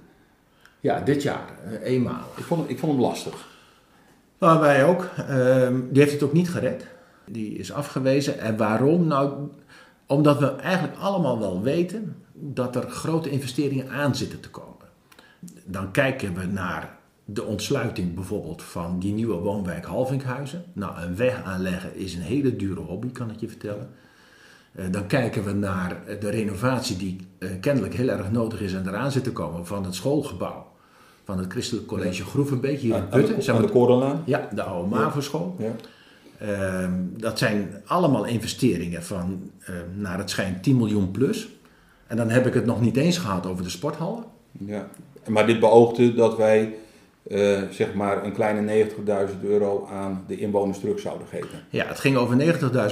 Ja, 0.79 0.99
dit 1.01 1.21
jaar, 1.23 1.53
eh, 1.63 1.91
eenmalig. 1.91 2.37
Ik 2.37 2.43
vond, 2.43 2.61
hem- 2.61 2.69
ik 2.69 2.79
vond 2.79 2.91
hem 2.91 3.01
lastig. 3.01 3.53
Nou, 4.39 4.59
wij 4.59 4.85
ook. 4.85 5.09
Ehm, 5.17 5.79
die 5.89 6.01
heeft 6.01 6.13
het 6.13 6.23
ook 6.23 6.33
niet 6.33 6.49
gered. 6.49 6.85
Die 7.27 7.57
is 7.57 7.71
afgewezen. 7.71 8.39
En 8.39 8.57
waarom? 8.57 9.07
Nou, 9.07 9.33
omdat 10.07 10.39
we 10.39 10.55
eigenlijk 10.55 10.97
allemaal 10.97 11.39
wel 11.39 11.61
weten 11.61 12.15
dat 12.33 12.75
er 12.75 12.89
grote 12.89 13.29
investeringen 13.29 13.89
aan 13.89 14.15
zitten 14.15 14.39
te 14.39 14.49
komen. 14.49 14.87
Dan 15.65 15.91
kijken 15.91 16.33
we 16.33 16.45
naar 16.45 16.97
de 17.25 17.43
ontsluiting 17.43 18.13
bijvoorbeeld 18.13 18.63
van 18.63 18.99
die 18.99 19.13
nieuwe 19.13 19.35
woonwijk 19.35 19.85
Halvinkhuizen. 19.85 20.63
Nou, 20.73 21.01
een 21.01 21.15
weg 21.15 21.43
aanleggen 21.43 21.95
is 21.95 22.15
een 22.15 22.21
hele 22.21 22.55
dure 22.55 22.81
hobby, 22.81 23.11
kan 23.11 23.31
ik 23.31 23.39
je 23.39 23.47
vertellen. 23.47 23.89
Eh, 24.71 24.85
dan 24.91 25.07
kijken 25.07 25.43
we 25.43 25.51
naar 25.51 26.01
de 26.19 26.29
renovatie 26.29 26.97
die 26.97 27.27
eh, 27.37 27.49
kennelijk 27.61 27.93
heel 27.93 28.09
erg 28.09 28.31
nodig 28.31 28.61
is 28.61 28.73
en 28.73 28.87
eraan 28.87 29.11
zit 29.11 29.23
te 29.23 29.31
komen 29.31 29.65
van 29.65 29.85
het 29.85 29.95
schoolgebouw 29.95 30.73
van 31.25 31.37
het 31.37 31.51
Christelijk 31.51 31.87
College 31.87 32.23
Groevenbeek 32.23 32.79
hier 32.79 32.95
in 32.95 33.01
Aan 33.01 33.21
de, 33.21 33.27
Putten. 33.27 33.55
Aan 33.55 33.61
de 33.61 33.69
Korenlaan. 33.69 34.21
ja, 34.25 34.49
de 34.53 34.63
oude 34.63 34.95
MAVO-school. 34.95 35.55
Ja. 35.59 35.71
Ehm, 36.39 36.91
dat 37.17 37.37
zijn 37.37 37.81
allemaal 37.85 38.25
investeringen 38.25 39.03
van, 39.03 39.51
ehm, 39.65 40.01
naar 40.01 40.17
het 40.17 40.29
schijnt, 40.29 40.63
10 40.63 40.77
miljoen 40.77 41.11
plus. 41.11 41.49
En 42.07 42.17
dan 42.17 42.29
heb 42.29 42.45
ik 42.45 42.53
het 42.53 42.65
nog 42.65 42.81
niet 42.81 42.97
eens 42.97 43.17
gehad 43.17 43.45
over 43.45 43.63
de 43.63 43.69
sporthallen. 43.69 44.23
Ja. 44.51 44.87
Maar 45.27 45.47
dit 45.47 45.59
beoogde 45.59 46.13
dat 46.13 46.37
wij 46.37 46.73
eh, 47.29 47.61
zeg 47.71 47.93
maar 47.93 48.25
een 48.25 48.33
kleine 48.33 48.61
90.000 48.61 49.43
euro 49.43 49.87
aan 49.91 50.23
de 50.27 50.37
inwoners 50.37 50.79
terug 50.79 50.99
zouden 50.99 51.27
geven. 51.27 51.59
Ja, 51.69 51.85
het 51.85 51.99
ging 51.99 52.17
over 52.17 52.35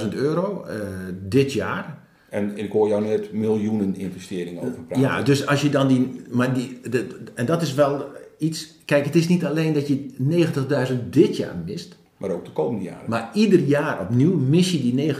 90.000 0.02 0.14
euro 0.14 0.64
eh, 0.64 0.76
dit 1.22 1.52
jaar. 1.52 1.98
En 2.28 2.58
ik 2.58 2.72
hoor 2.72 2.88
jou 2.88 3.04
net 3.04 3.32
miljoenen 3.32 3.96
investeringen 3.96 4.62
over 4.62 4.82
praten. 4.82 5.04
Ja, 5.04 5.22
dus 5.22 5.46
als 5.46 5.62
je 5.62 5.68
dan 5.68 5.88
die. 5.88 6.22
Maar 6.30 6.54
die 6.54 6.80
de, 6.90 7.06
en 7.34 7.46
dat 7.46 7.62
is 7.62 7.74
wel 7.74 8.04
iets. 8.38 8.74
Kijk, 8.84 9.04
het 9.04 9.14
is 9.14 9.28
niet 9.28 9.44
alleen 9.44 9.72
dat 9.72 9.88
je 9.88 10.14
90.000 10.88 11.08
dit 11.10 11.36
jaar 11.36 11.56
mist. 11.66 11.96
Maar 12.16 12.30
ook 12.30 12.44
de 12.44 12.50
komende 12.52 12.84
jaren. 12.84 13.08
Maar 13.10 13.30
ieder 13.34 13.60
jaar 13.60 14.00
opnieuw 14.00 14.34
mis 14.36 14.72
je 14.72 14.80
die 14.80 15.14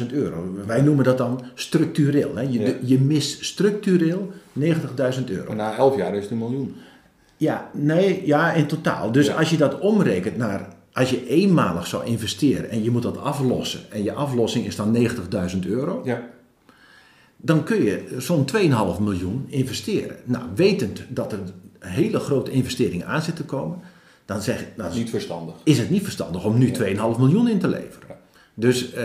90.000 0.00 0.06
euro. 0.12 0.54
Wij 0.66 0.80
noemen 0.82 1.04
dat 1.04 1.18
dan 1.18 1.42
structureel. 1.54 2.36
Hè? 2.36 2.42
Je, 2.42 2.60
Ja. 2.60 2.72
je 2.82 2.98
mist 3.00 3.44
structureel 3.44 4.30
90.000 4.52 5.30
euro. 5.30 5.46
Maar 5.46 5.56
na 5.56 5.76
11 5.76 5.96
jaar 5.96 6.14
is 6.14 6.22
het 6.22 6.30
een 6.30 6.38
miljoen. 6.38 6.74
Ja, 7.36 7.70
nee, 7.72 8.22
ja, 8.26 8.52
in 8.52 8.66
totaal. 8.66 9.12
Dus 9.12 9.26
Ja. 9.26 9.34
als 9.34 9.50
je 9.50 9.56
dat 9.56 9.78
omrekent 9.78 10.36
naar, 10.36 10.68
als 10.92 11.10
je 11.10 11.26
eenmalig 11.28 11.86
zou 11.86 12.04
investeren 12.04 12.70
en 12.70 12.82
je 12.82 12.90
moet 12.90 13.02
dat 13.02 13.18
aflossen 13.18 13.80
en 13.90 14.02
je 14.02 14.12
aflossing 14.12 14.66
is 14.66 14.76
dan 14.76 14.90
90.000 14.90 15.66
euro, 15.66 16.00
Ja. 16.04 16.28
dan 17.36 17.64
kun 17.64 17.82
je 17.82 18.14
zo'n 18.18 18.44
2,5 18.44 19.00
miljoen 19.00 19.44
investeren. 19.48 20.16
Nou, 20.24 20.44
wetend 20.54 21.02
dat 21.08 21.32
er 21.32 21.38
hele 21.78 22.18
grote 22.18 22.50
investeringen 22.50 23.06
aan 23.06 23.22
zitten 23.22 23.46
te 23.46 23.54
komen, 23.54 23.78
dan 24.30 24.42
zeg 24.42 24.60
ik, 24.60 24.68
nou, 24.76 24.94
Niet 24.94 25.10
verstandig. 25.10 25.54
is 25.64 25.78
het 25.78 25.90
niet 25.90 26.02
verstandig 26.02 26.44
om 26.44 26.58
nu 26.58 26.72
2,5 26.78 26.84
miljoen 27.18 27.48
in 27.48 27.58
te 27.58 27.68
leveren. 27.68 28.08
Ja. 28.08 28.16
Dus 28.54 28.92
eh, 28.92 29.04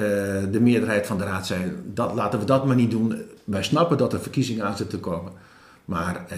de 0.51 0.60
meerderheid 0.62 1.08
van 1.08 1.17
de 1.17 1.24
raad 1.24 1.48
zei, 1.48 1.62
dat, 1.94 2.13
laten 2.13 2.39
we 2.39 2.46
dat 2.46 2.65
maar 2.65 2.75
niet 2.75 2.91
doen. 2.91 3.22
Wij 3.44 3.63
snappen 3.63 3.98
dat 3.98 4.13
er 4.13 4.20
verkiezingen 4.22 4.65
aan 4.65 4.77
zitten 4.77 5.00
te 5.00 5.10
komen, 5.10 5.32
maar 5.86 6.25
eh, 6.29 6.38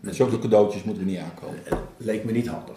Met 0.00 0.14
zulke 0.16 0.38
cadeautjes 0.38 0.82
moeten 0.82 1.04
we 1.04 1.10
niet 1.10 1.20
aankomen. 1.20 1.58
het 1.64 1.78
leek 1.96 2.24
me 2.24 2.32
niet 2.32 2.48
handig. 2.48 2.76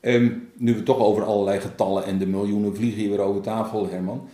Ehm, 0.00 0.30
nu 0.56 0.74
we 0.74 0.82
toch 0.82 0.98
over 0.98 1.24
allerlei 1.24 1.60
getallen 1.60 2.04
en 2.04 2.18
de 2.18 2.26
miljoenen 2.26 2.76
vliegen 2.76 3.00
hier 3.00 3.10
weer 3.10 3.20
over 3.20 3.42
tafel, 3.42 3.88
Herman. 3.90 4.28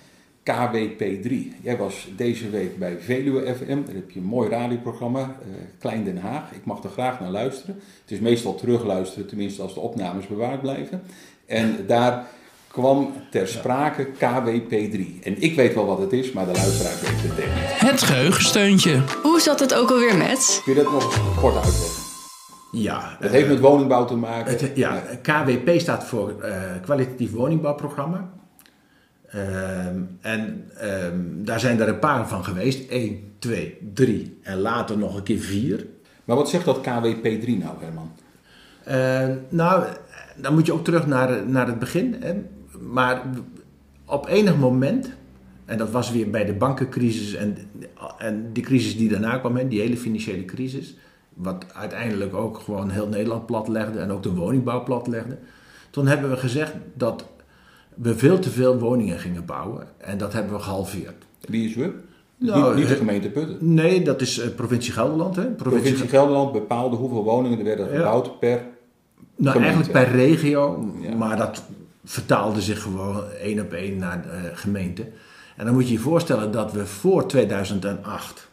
KWP3. 0.51 1.33
Jij 1.63 1.77
was 1.77 2.09
deze 2.17 2.51
week 2.51 2.79
bij 2.79 2.99
Veluwe 3.01 3.55
FM. 3.55 3.83
Daar 3.85 3.95
heb 3.95 4.11
je 4.11 4.21
een 4.21 4.27
mooi 4.27 4.49
radioprogramma, 4.49 5.21
uh, 5.21 5.55
Klein 5.79 6.05
Den 6.05 6.19
Haag. 6.19 6.53
Ik 6.53 6.65
mag 6.65 6.83
er 6.83 6.91
graag 6.91 7.21
naar 7.21 7.31
luisteren. 7.31 7.75
Het 8.01 8.11
is 8.11 8.21
meestal 8.21 8.55
terugluisteren, 8.55 9.29
tenminste 9.29 9.63
als 9.63 9.75
de 9.75 9.81
opnames 9.81 10.27
bewaard 10.27 10.61
blijven. 10.61 11.03
En 11.47 11.85
daar 11.87 12.27
kwam 12.69 13.13
ter 13.31 13.49
sprake 13.49 14.07
KWP3. 14.07 15.23
En 15.23 15.43
ik 15.43 15.57
weet 15.57 15.75
wel 15.75 15.87
wat 15.87 15.99
het 15.99 16.13
is, 16.13 16.33
maar 16.33 16.47
de 16.47 16.53
luisteraar 16.53 16.95
weet 17.01 17.23
het 17.23 17.37
niet. 17.37 17.91
Het 17.91 18.03
geheugensteuntje. 18.03 19.03
Hoe 19.23 19.41
zat 19.41 19.61
het 19.61 19.75
ook 19.75 19.91
alweer 19.91 20.17
met? 20.17 20.61
Kun 20.65 20.75
je 20.75 20.83
dat 20.83 20.93
nog 20.93 21.41
kort 21.41 21.55
uitleggen? 21.55 22.05
Ja. 22.73 23.17
Het 23.21 23.31
heeft 23.31 23.49
met 23.49 23.61
woningbouw 23.61 24.05
te 24.05 24.17
maken. 24.17 24.53
Het, 24.53 24.73
ja, 24.75 25.03
KWP 25.23 25.81
staat 25.81 26.05
voor 26.05 26.35
uh, 26.43 26.53
kwalitatief 26.83 27.33
woningbouwprogramma. 27.33 28.31
Ehm, 29.31 30.01
en 30.21 30.71
ehm, 30.77 31.19
daar 31.35 31.61
zijn 31.61 31.81
er 31.81 31.89
een 31.89 31.99
paar 31.99 32.29
van 32.29 32.45
geweest. 32.45 32.91
1, 32.91 33.33
2, 33.39 33.79
3 33.95 34.39
en 34.43 34.59
later 34.59 34.99
nog 34.99 35.17
een 35.17 35.23
keer 35.23 35.39
4. 35.39 35.87
Maar 36.25 36.37
wat 36.37 36.49
zegt 36.49 36.65
dat 36.65 36.81
KWP3 36.81 37.59
nou, 37.59 37.75
Herman? 37.81 38.11
Uh, 38.89 39.37
nou, 39.49 39.85
dan 40.37 40.55
moet 40.55 40.67
je 40.67 40.73
ook 40.73 40.85
terug 40.85 41.07
naar, 41.07 41.47
naar 41.47 41.67
het 41.67 41.79
begin. 41.79 42.17
Hè. 42.21 42.35
Maar 42.81 43.23
op 44.05 44.27
enig 44.27 44.57
moment, 44.57 45.11
en 45.65 45.79
dat 45.79 45.91
was 45.91 46.11
weer 46.11 46.31
bij 46.31 46.45
de 46.45 46.53
bankencrisis 46.53 47.35
en, 47.35 47.57
en 48.19 48.53
die 48.53 48.63
crisis 48.63 48.97
die 48.97 49.09
daarna 49.09 49.39
kwam, 49.39 49.57
hè, 49.57 49.69
die 49.69 49.81
hele 49.81 49.97
financiële 49.97 50.45
crisis, 50.45 50.97
wat 51.35 51.65
uiteindelijk 51.75 52.35
ook 52.35 52.59
gewoon 52.59 52.91
heel 52.91 53.09
Nederland 53.09 53.47
platlegde 53.47 53.99
en 53.99 54.11
ook 54.11 54.23
de 54.23 54.35
woningbouw 54.35 54.83
platlegde. 54.83 55.39
Toen 55.91 56.07
hebben 56.07 56.31
we 56.31 56.37
gezegd 56.37 56.73
dat 56.95 57.27
we 57.97 58.17
veel 58.17 58.39
te 58.39 58.51
veel 58.51 58.79
woningen 58.79 59.19
gingen 59.19 59.45
bouwen 59.45 59.87
en 59.97 60.19
dat 60.19 60.33
hebben 60.33 60.53
we 60.53 60.59
gehalveerd. 60.59 61.25
Wie 61.41 61.69
is 61.69 61.75
we? 61.75 61.93
Nou, 62.39 62.69
niet, 62.69 62.77
niet, 62.79 62.89
de 62.89 62.97
gemeente 62.97 63.29
Putten? 63.29 63.75
Nee, 63.75 64.03
dat 64.03 64.21
is 64.21 64.39
uh, 64.39 64.55
provincie 64.55 64.93
Gelderland. 64.93 65.37
Hè? 65.37 65.43
Provincie, 65.43 65.81
provincie 65.81 66.09
Gelderland 66.09 66.53
bepaalde 66.53 66.97
hoeveel 66.97 67.25
woningen 67.25 67.59
er 67.59 67.65
werden 67.65 67.89
gebouwd 67.89 68.39
per 68.39 68.61
Nou, 69.37 69.57
gemeente. 69.57 69.75
eigenlijk 69.75 69.93
per 69.93 70.17
regio, 70.17 70.93
ja. 71.01 71.15
maar 71.15 71.37
dat 71.37 71.63
vertaalde 72.05 72.61
zich 72.61 72.83
gewoon 72.83 73.23
één 73.31 73.61
op 73.61 73.73
één 73.73 73.97
naar 73.97 74.23
de 74.23 74.29
uh, 74.29 74.35
gemeente. 74.53 75.07
En 75.57 75.65
dan 75.65 75.75
moet 75.75 75.87
je 75.87 75.93
je 75.93 75.99
voorstellen 75.99 76.53
dat 76.53 76.73
we 76.73 76.87
voor 76.87 77.27
2008, 77.27 78.51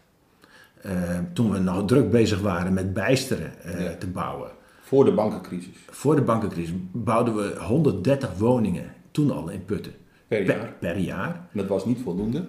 uh, 0.85 0.91
toen 1.33 1.51
we 1.51 1.59
nog 1.59 1.85
druk 1.85 2.12
bezig 2.12 2.39
waren 2.39 2.73
met 2.73 2.93
bijsteren 2.93 3.51
ja. 3.79 3.95
te 4.00 4.07
bouwen. 4.07 4.50
Voor 4.81 5.05
de 5.05 5.13
bankencrisis? 5.13 5.75
Voor 5.89 6.15
de 6.15 6.21
bankencrisis 6.21 6.73
bouwden 6.91 7.35
we 7.35 7.55
130 7.59 8.29
woningen 8.38 8.93
toen 9.13 9.32
al 9.32 9.50
in 9.50 9.65
Putten. 9.65 9.93
Per 10.27 10.46
jaar? 10.46 10.74
Per, 10.79 11.41
dat 11.51 11.67
was 11.67 11.86
niet 11.86 12.00
voldoende? 12.03 12.46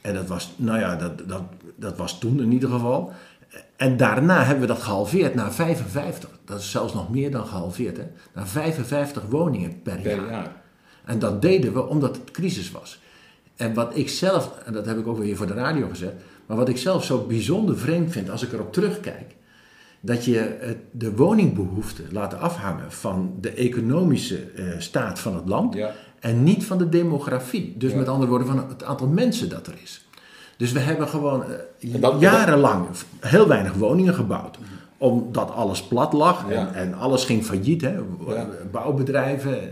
En 0.00 0.14
dat 0.14 0.26
was, 0.26 0.52
nou 0.56 0.78
ja, 0.78 0.96
dat, 0.96 1.28
dat, 1.28 1.42
dat 1.76 1.96
was 1.96 2.18
toen 2.18 2.40
in 2.40 2.52
ieder 2.52 2.70
geval. 2.70 3.12
En 3.76 3.96
daarna 3.96 4.42
hebben 4.42 4.60
we 4.60 4.74
dat 4.74 4.82
gehalveerd 4.82 5.34
naar 5.34 5.52
55. 5.52 6.30
Dat 6.44 6.58
is 6.58 6.70
zelfs 6.70 6.94
nog 6.94 7.10
meer 7.10 7.30
dan 7.30 7.46
gehalveerd, 7.46 7.96
hè? 7.96 8.04
Naar 8.34 8.48
55 8.48 9.22
woningen 9.28 9.82
per, 9.82 10.00
per 10.00 10.16
jaar. 10.16 10.30
jaar. 10.30 10.62
En 11.04 11.18
dat 11.18 11.42
deden 11.42 11.72
we 11.72 11.86
omdat 11.86 12.16
het 12.16 12.30
crisis 12.30 12.70
was. 12.70 13.00
En 13.56 13.74
wat 13.74 13.96
ik 13.96 14.08
zelf, 14.08 14.58
en 14.64 14.72
dat 14.72 14.86
heb 14.86 14.98
ik 14.98 15.06
ook 15.06 15.18
weer 15.18 15.36
voor 15.36 15.46
de 15.46 15.52
radio 15.52 15.88
gezegd, 15.88 16.12
maar 16.46 16.56
wat 16.56 16.68
ik 16.68 16.78
zelf 16.78 17.04
zo 17.04 17.26
bijzonder 17.26 17.78
vreemd 17.78 18.12
vind 18.12 18.30
als 18.30 18.42
ik 18.42 18.52
erop 18.52 18.72
terugkijk, 18.72 19.36
dat 20.00 20.24
je 20.24 20.76
de 20.90 21.14
woningbehoefte 21.16 22.02
laat 22.10 22.34
afhangen 22.34 22.92
van 22.92 23.34
de 23.40 23.50
economische 23.50 24.54
uh, 24.54 24.74
staat 24.78 25.18
van 25.18 25.34
het 25.34 25.48
land 25.48 25.74
ja. 25.74 25.94
En 26.20 26.42
niet 26.42 26.64
van 26.64 26.78
de 26.78 26.88
demografie. 26.88 27.74
Dus 27.78 27.90
ja. 27.90 27.96
met 27.96 28.08
andere 28.08 28.30
woorden 28.30 28.46
van 28.48 28.64
het 28.68 28.84
aantal 28.84 29.06
mensen 29.06 29.48
dat 29.48 29.66
er 29.66 29.74
is. 29.82 30.06
Dus 30.56 30.72
we 30.72 30.78
hebben 30.78 31.08
gewoon 31.08 31.42
uh, 31.80 32.00
dat, 32.00 32.20
jarenlang 32.20 32.86
heel 33.20 33.48
weinig 33.48 33.72
woningen 33.72 34.14
gebouwd. 34.14 34.58
Omdat 34.98 35.50
alles 35.50 35.82
plat 35.82 36.12
lag 36.12 36.44
Ja. 36.48 36.54
en, 36.54 36.74
en, 36.74 36.94
alles 36.94 37.24
ging 37.24 37.44
failliet. 37.44 37.80
Hè. 37.82 37.94
Bouwbedrijven 38.70 39.52
uh, 39.52 39.62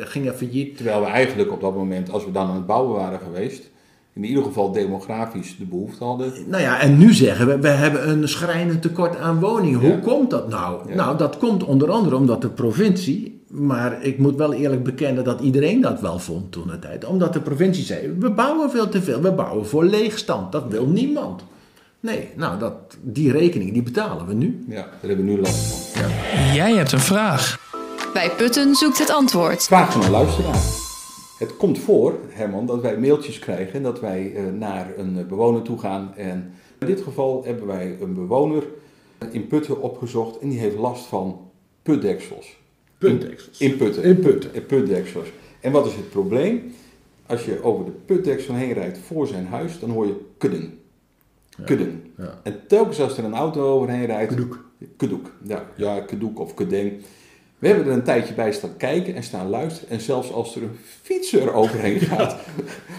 gingen 0.00 0.34
failliet. 0.34 0.76
Terwijl 0.76 1.00
we 1.00 1.06
eigenlijk 1.06 1.52
op 1.52 1.60
dat 1.60 1.74
moment, 1.74 2.10
als 2.10 2.24
we 2.24 2.30
dan 2.32 2.48
aan 2.48 2.54
het 2.54 2.66
bouwen 2.66 2.96
waren 2.96 3.18
geweest, 3.20 3.70
in 4.12 4.24
ieder 4.24 4.42
geval 4.42 4.72
demografisch 4.72 5.56
de 5.58 5.64
behoefte 5.64 6.04
hadden. 6.04 6.32
Nou 6.46 6.62
ja, 6.62 6.80
en 6.80 6.98
nu 6.98 7.12
zeggen 7.12 7.46
we, 7.46 7.58
we 7.58 7.68
hebben 7.68 8.08
een 8.08 8.28
schrijnend 8.28 8.82
tekort 8.82 9.16
aan 9.16 9.40
woningen. 9.40 9.80
Hoe 9.80 9.88
Ja. 9.90 9.96
komt 9.96 10.30
dat 10.30 10.48
nou? 10.48 10.88
Ja. 10.88 10.94
Nou, 10.94 11.16
dat 11.18 11.38
komt 11.38 11.64
onder 11.64 11.90
andere 11.90 12.16
omdat 12.16 12.42
de 12.42 12.48
provincie, 12.48 13.41
maar 13.52 14.02
ik 14.02 14.18
moet 14.18 14.36
wel 14.36 14.52
eerlijk 14.52 14.82
bekennen 14.82 15.24
dat 15.24 15.40
iedereen 15.40 15.80
dat 15.80 16.00
wel 16.00 16.18
vond 16.18 16.52
toen 16.52 16.66
de 16.66 16.78
tijd. 16.78 17.04
Omdat 17.04 17.32
de 17.32 17.40
provincie 17.40 17.84
zei, 17.84 18.16
we 18.18 18.30
bouwen 18.30 18.70
veel 18.70 18.88
te 18.88 19.02
veel, 19.02 19.20
we 19.20 19.32
bouwen 19.32 19.66
voor 19.66 19.84
leegstand. 19.84 20.52
Dat 20.52 20.68
wil 20.68 20.86
niemand. 20.86 21.44
Nee, 22.00 22.28
nou, 22.36 22.58
dat, 22.58 22.74
die 23.00 23.32
rekening 23.32 23.72
die 23.72 23.82
betalen 23.82 24.26
we 24.26 24.34
nu. 24.34 24.64
Ja, 24.68 24.74
daar 24.74 24.98
hebben 25.00 25.24
we 25.26 25.32
nu 25.32 25.40
last 25.40 25.96
van. 25.96 26.10
Jij 26.54 26.74
hebt 26.74 26.92
een 26.92 27.00
vraag. 27.00 27.70
Bij 28.12 28.30
Putten 28.36 28.74
zoekt 28.74 28.98
het 28.98 29.10
antwoord. 29.10 29.62
Vraag 29.62 29.92
van 29.92 30.02
een 30.02 30.10
luisteraar. 30.10 30.60
Het 31.38 31.56
komt 31.56 31.78
voor, 31.78 32.18
Herman, 32.28 32.66
dat 32.66 32.80
wij 32.80 32.98
mailtjes 32.98 33.38
krijgen 33.38 33.74
en 33.74 33.82
dat 33.82 34.00
wij 34.00 34.32
uh, 34.32 34.52
naar 34.58 34.92
een 34.96 35.16
uh, 35.16 35.26
bewoner 35.26 35.62
toe 35.62 35.78
gaan. 35.78 36.12
En 36.16 36.52
in 36.78 36.86
dit 36.86 37.00
geval 37.00 37.42
hebben 37.44 37.66
wij 37.66 37.96
een 38.00 38.14
bewoner 38.14 38.62
in 39.30 39.46
Putten 39.46 39.82
opgezocht 39.82 40.38
en 40.38 40.48
die 40.48 40.58
heeft 40.58 40.76
last 40.76 41.04
van 41.04 41.40
putdeksels. 41.82 42.60
Putdeksels. 43.10 43.58
In 43.58 43.76
Putten. 43.76 44.02
In 44.02 44.18
Putten. 44.18 44.54
In 44.54 44.66
putdeksels. 44.66 45.28
En 45.60 45.72
wat 45.72 45.86
is 45.86 45.94
het 45.94 46.10
probleem? 46.10 46.74
Als 47.26 47.44
je 47.44 47.62
over 47.62 47.84
de 47.84 47.90
putdeksel 47.90 48.54
heen 48.54 48.72
rijdt 48.72 48.98
voor 48.98 49.26
zijn 49.26 49.46
huis, 49.46 49.78
dan 49.78 49.90
hoor 49.90 50.06
je 50.06 50.16
kudden. 50.38 50.78
Kudden. 51.64 52.02
Ja. 52.18 52.24
Ja. 52.24 52.40
En 52.42 52.60
telkens 52.68 53.00
als 53.00 53.18
er 53.18 53.24
een 53.24 53.34
auto 53.34 53.62
overheen 53.62 54.06
rijdt... 54.06 54.28
Kedoek. 54.28 54.64
Kedoek. 54.96 55.30
Ja, 55.42 55.66
ja 55.76 56.00
kedoek 56.00 56.40
of 56.40 56.54
kedeng. 56.54 56.92
We 57.58 57.66
hebben 57.66 57.86
er 57.86 57.92
een 57.92 58.02
tijdje 58.02 58.34
bij 58.34 58.52
staan 58.52 58.76
kijken 58.76 59.14
en 59.14 59.22
staan 59.22 59.48
luisteren. 59.48 59.90
En 59.90 60.00
zelfs 60.00 60.32
als 60.32 60.56
er 60.56 60.62
een 60.62 60.78
fietser 61.02 61.52
overheen 61.52 62.00
gaat, 62.00 62.36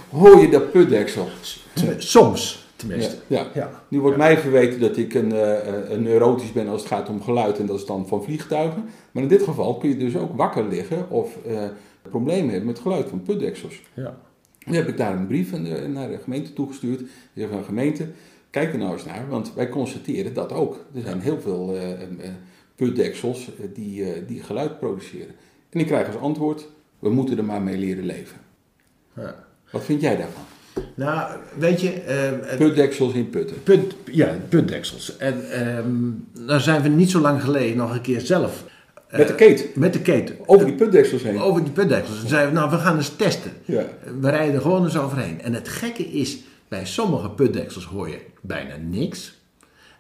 hoor 0.10 0.40
je 0.40 0.50
dat 0.50 0.72
putdeksel. 0.72 1.28
Soms, 1.98 2.63
tenminste. 2.88 3.16
Ja, 3.28 3.40
ja. 3.40 3.50
Ja. 3.54 3.84
Nu 3.88 4.00
wordt 4.00 4.18
Ja. 4.18 4.24
mij 4.24 4.38
verweten 4.38 4.80
dat 4.80 4.98
ik 4.98 5.14
een, 5.14 5.34
uh, 5.34 5.90
een 5.90 6.04
neurotisch 6.04 6.52
ben 6.52 6.68
als 6.68 6.82
het 6.82 6.92
gaat 6.92 7.10
om 7.10 7.22
geluid. 7.22 7.60
En 7.60 7.66
dat 7.66 7.80
is 7.80 7.86
dan 7.86 8.08
van 8.08 8.24
vliegtuigen. 8.24 8.86
Maar 9.12 9.24
in 9.24 9.30
dit 9.30 9.44
geval 9.44 9.78
kun 9.78 9.90
je 9.90 9.98
dus 9.98 10.18
ook 10.18 10.36
wakker 10.36 10.68
liggen 10.68 11.10
of 11.10 11.38
uh, 11.48 11.64
problemen 12.02 12.50
hebben 12.50 12.66
met 12.68 12.80
geluid 12.80 13.10
van 13.10 13.22
putdeksels. 13.22 13.82
Ja. 13.94 14.18
Nu 14.66 14.76
heb 14.76 14.88
ik 14.88 14.98
daar 14.98 15.16
een 15.16 15.28
brief 15.28 15.52
naar 15.88 16.10
de 16.10 16.18
gemeente 16.24 16.54
toegestuurd. 16.54 17.02
Ik 17.02 17.08
zeg 17.34 17.50
van 17.50 17.64
gemeente, 17.64 18.08
kijk 18.50 18.72
er 18.74 18.80
nou 18.80 18.94
eens 18.94 19.06
naar. 19.06 19.26
Want 19.30 19.54
wij 19.54 19.70
constateren 19.70 20.34
dat 20.34 20.52
ook. 20.52 20.86
Er 20.96 21.02
zijn 21.02 21.20
heel 21.20 21.40
veel... 21.42 21.76
Uh, 21.76 21.82
putdeksels 22.76 23.52
die, 23.74 24.26
die 24.26 24.44
geluid 24.44 24.80
produceren. 24.80 25.36
En 25.70 25.80
ik 25.80 25.86
krijg 25.86 26.08
als 26.08 26.16
antwoord, 26.16 26.68
we 27.00 27.10
moeten 27.10 27.38
er 27.38 27.44
maar 27.46 27.62
mee 27.62 27.78
leren 27.78 28.06
leven. 28.06 28.38
Ja. 29.16 29.46
Wat 29.72 29.84
vind 29.84 30.02
jij 30.02 30.18
daarvan? 30.18 30.44
Nou, 30.96 31.32
weet 31.58 31.82
je... 31.82 31.94
Uh, 32.50 32.58
putdeksels 32.58 33.14
in 33.14 33.30
putten. 33.30 33.64
Put, 33.64 33.96
ja, 34.06 34.36
putdeksels. 34.50 35.18
En 35.18 35.68
um, 35.78 36.28
daar 36.46 36.62
zijn 36.62 36.82
we 36.82 36.90
niet 36.90 37.12
zo 37.12 37.20
lang 37.20 37.42
geleden 37.42 37.78
nog 37.78 37.94
een 37.94 38.02
keer 38.02 38.22
zelf... 38.22 38.64
Uh, 39.12 39.20
met 39.20 39.28
de 39.28 39.36
keten? 39.36 39.66
Met 39.76 39.94
de 39.94 40.02
keten. 40.02 40.36
Over 40.46 40.66
die 40.66 40.76
putdeksels 40.76 41.24
heen? 41.24 41.40
Over 41.40 41.64
die 41.64 41.72
putdeksels. 41.72 42.22
En 42.22 42.28
zeiden 42.28 42.54
we, 42.54 42.60
nou, 42.60 42.72
we 42.72 42.78
gaan 42.78 42.98
eens 42.98 43.16
testen. 43.16 43.52
Ja. 43.66 43.86
We 44.20 44.30
rijden 44.30 44.56
er 44.56 44.62
gewoon 44.62 44.84
eens 44.84 44.98
overheen. 44.98 45.42
En 45.42 45.54
het 45.54 45.70
gekke 45.70 46.04
is, 46.04 46.38
bij 46.68 46.86
sommige 46.86 47.30
putdeksels 47.30 47.86
hoor 47.86 48.10
je 48.10 48.20
bijna 48.42 48.76
niks. 48.90 49.42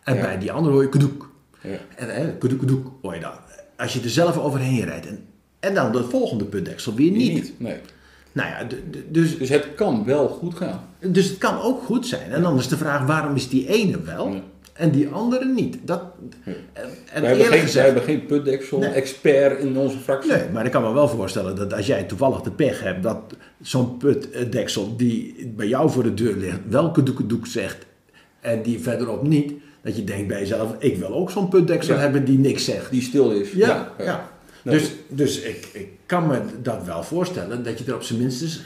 En 0.03 0.15
ja. 0.15 0.21
bij 0.21 0.38
die 0.39 0.51
andere 0.51 0.73
hoor 0.73 0.83
je 0.83 0.91
gedoek. 0.91 1.31
Ja. 1.62 1.77
En 1.95 2.15
hè, 2.15 2.38
kudoek, 2.38 2.59
kudoek, 2.59 2.91
hoor 3.01 3.13
je 3.13 3.19
dan. 3.19 3.33
Als 3.77 3.93
je 3.93 4.01
er 4.01 4.09
zelf 4.09 4.38
overheen 4.38 4.83
rijdt. 4.83 5.07
En, 5.07 5.25
en 5.59 5.73
dan 5.73 5.91
de 5.91 6.03
volgende 6.03 6.45
putdeksel 6.45 6.93
weer 6.93 7.12
niet. 7.12 7.33
niet 7.33 7.59
nee. 7.59 7.77
Nou 8.34 8.50
ja, 8.50 8.67
dus, 9.10 9.38
Dus 9.38 9.50
het 9.50 9.67
kan 9.76 10.04
wel 10.06 10.28
goed 10.28 10.56
gaan. 10.56 10.89
dus 11.00 11.30
het 11.30 11.38
kan 11.38 11.62
ook 11.62 11.84
goed 11.84 12.08
zijn. 12.08 12.32
En 12.32 12.41
dan 12.41 12.58
is 12.58 12.67
de 12.67 12.78
vraag, 12.78 13.06
waarom 13.06 13.36
is 13.36 13.50
die 13.50 13.67
ene 13.67 14.02
wel 14.02 14.28
Ja. 14.30 14.41
en 14.74 14.91
die 14.91 15.08
andere 15.10 15.46
niet? 15.46 15.78
Dat, 15.86 16.02
Ja. 16.46 16.52
en, 17.13 17.22
We 17.22 17.28
hebben, 17.28 17.46
geen, 17.46 17.60
gezegd- 17.60 17.74
wij 17.74 17.84
hebben 17.86 18.04
geen 18.04 18.26
putdeksel-expert 18.26 19.60
in 19.60 19.78
onze 19.78 19.98
fractie. 19.98 20.32
Nee, 20.32 20.50
maar 20.54 20.65
ik 20.65 20.72
kan 20.72 20.82
me 20.84 20.93
wel 20.93 21.08
voorstellen 21.08 21.56
dat 21.56 21.74
als 21.74 21.86
jij 21.86 22.04
toevallig 22.04 22.41
de 22.41 22.52
pech 22.52 22.82
hebt 22.82 23.04
dat 23.04 23.17
zo'n 23.62 23.98
putdeksel 23.98 24.96
die 24.98 25.52
bij 25.56 25.67
jou 25.67 25.89
voor 25.89 26.04
de 26.04 26.13
deur 26.13 26.36
ligt, 26.36 26.60
welke 26.69 27.26
doek 27.28 27.48
zegt 27.48 27.86
en 28.41 28.62
die 28.62 28.80
verderop 28.80 29.28
niet, 29.28 29.54
dat 29.82 29.96
je 29.96 30.04
denkt 30.04 30.28
bij 30.28 30.39
jezelf, 30.39 30.76
ik 30.80 30.98
wil 30.98 31.13
ook 31.13 31.32
zo'n 31.32 31.48
putdeksel 31.50 31.96
Ja. 31.96 32.00
hebben 32.02 32.26
die 32.26 32.38
niks 32.39 32.65
zegt. 32.65 32.91
Die 32.91 33.02
stil 33.02 33.32
is. 33.32 33.52
Ja, 33.52 33.91
ja. 33.98 34.32
Nou, 34.63 34.78
Dus, 34.78 34.91
dus 35.08 35.39
ik, 35.41 35.67
ik 35.74 35.88
kan 36.13 36.28
me 36.28 36.62
dat 36.62 36.84
wel 36.84 37.04
voorstellen 37.04 37.63
dat 37.63 37.80
je 37.80 37.86
er 37.86 37.95
op 37.95 38.04
zijn 38.04 38.19
minst 38.19 38.62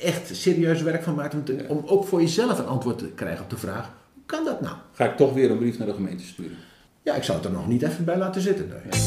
echt 0.00 0.36
serieus 0.36 0.82
werk 0.82 1.02
van 1.02 1.14
maakt 1.14 1.34
om, 1.34 1.44
te- 1.44 1.64
om 1.68 1.82
ook 1.86 2.06
voor 2.06 2.20
jezelf 2.20 2.58
een 2.58 2.66
antwoord 2.66 2.98
te 2.98 3.06
krijgen 3.14 3.44
op 3.44 3.50
de 3.50 3.56
vraag, 3.56 3.90
hoe 4.14 4.22
kan 4.26 4.44
dat 4.44 4.60
nou? 4.60 4.74
Ga 4.92 5.04
ik 5.04 5.16
toch 5.16 5.32
weer 5.32 5.50
een 5.50 5.58
brief 5.58 5.78
naar 5.78 5.86
de 5.86 5.94
gemeente 5.94 6.24
sturen. 6.24 6.56
Ja, 7.02 7.14
ik 7.14 7.22
zou 7.22 7.38
het 7.38 7.46
er 7.46 7.52
nog 7.52 7.66
niet 7.66 7.82
even 7.82 8.04
bij 8.04 8.16
laten 8.18 8.40
zitten. 8.40 8.68
nee. 8.68 9.00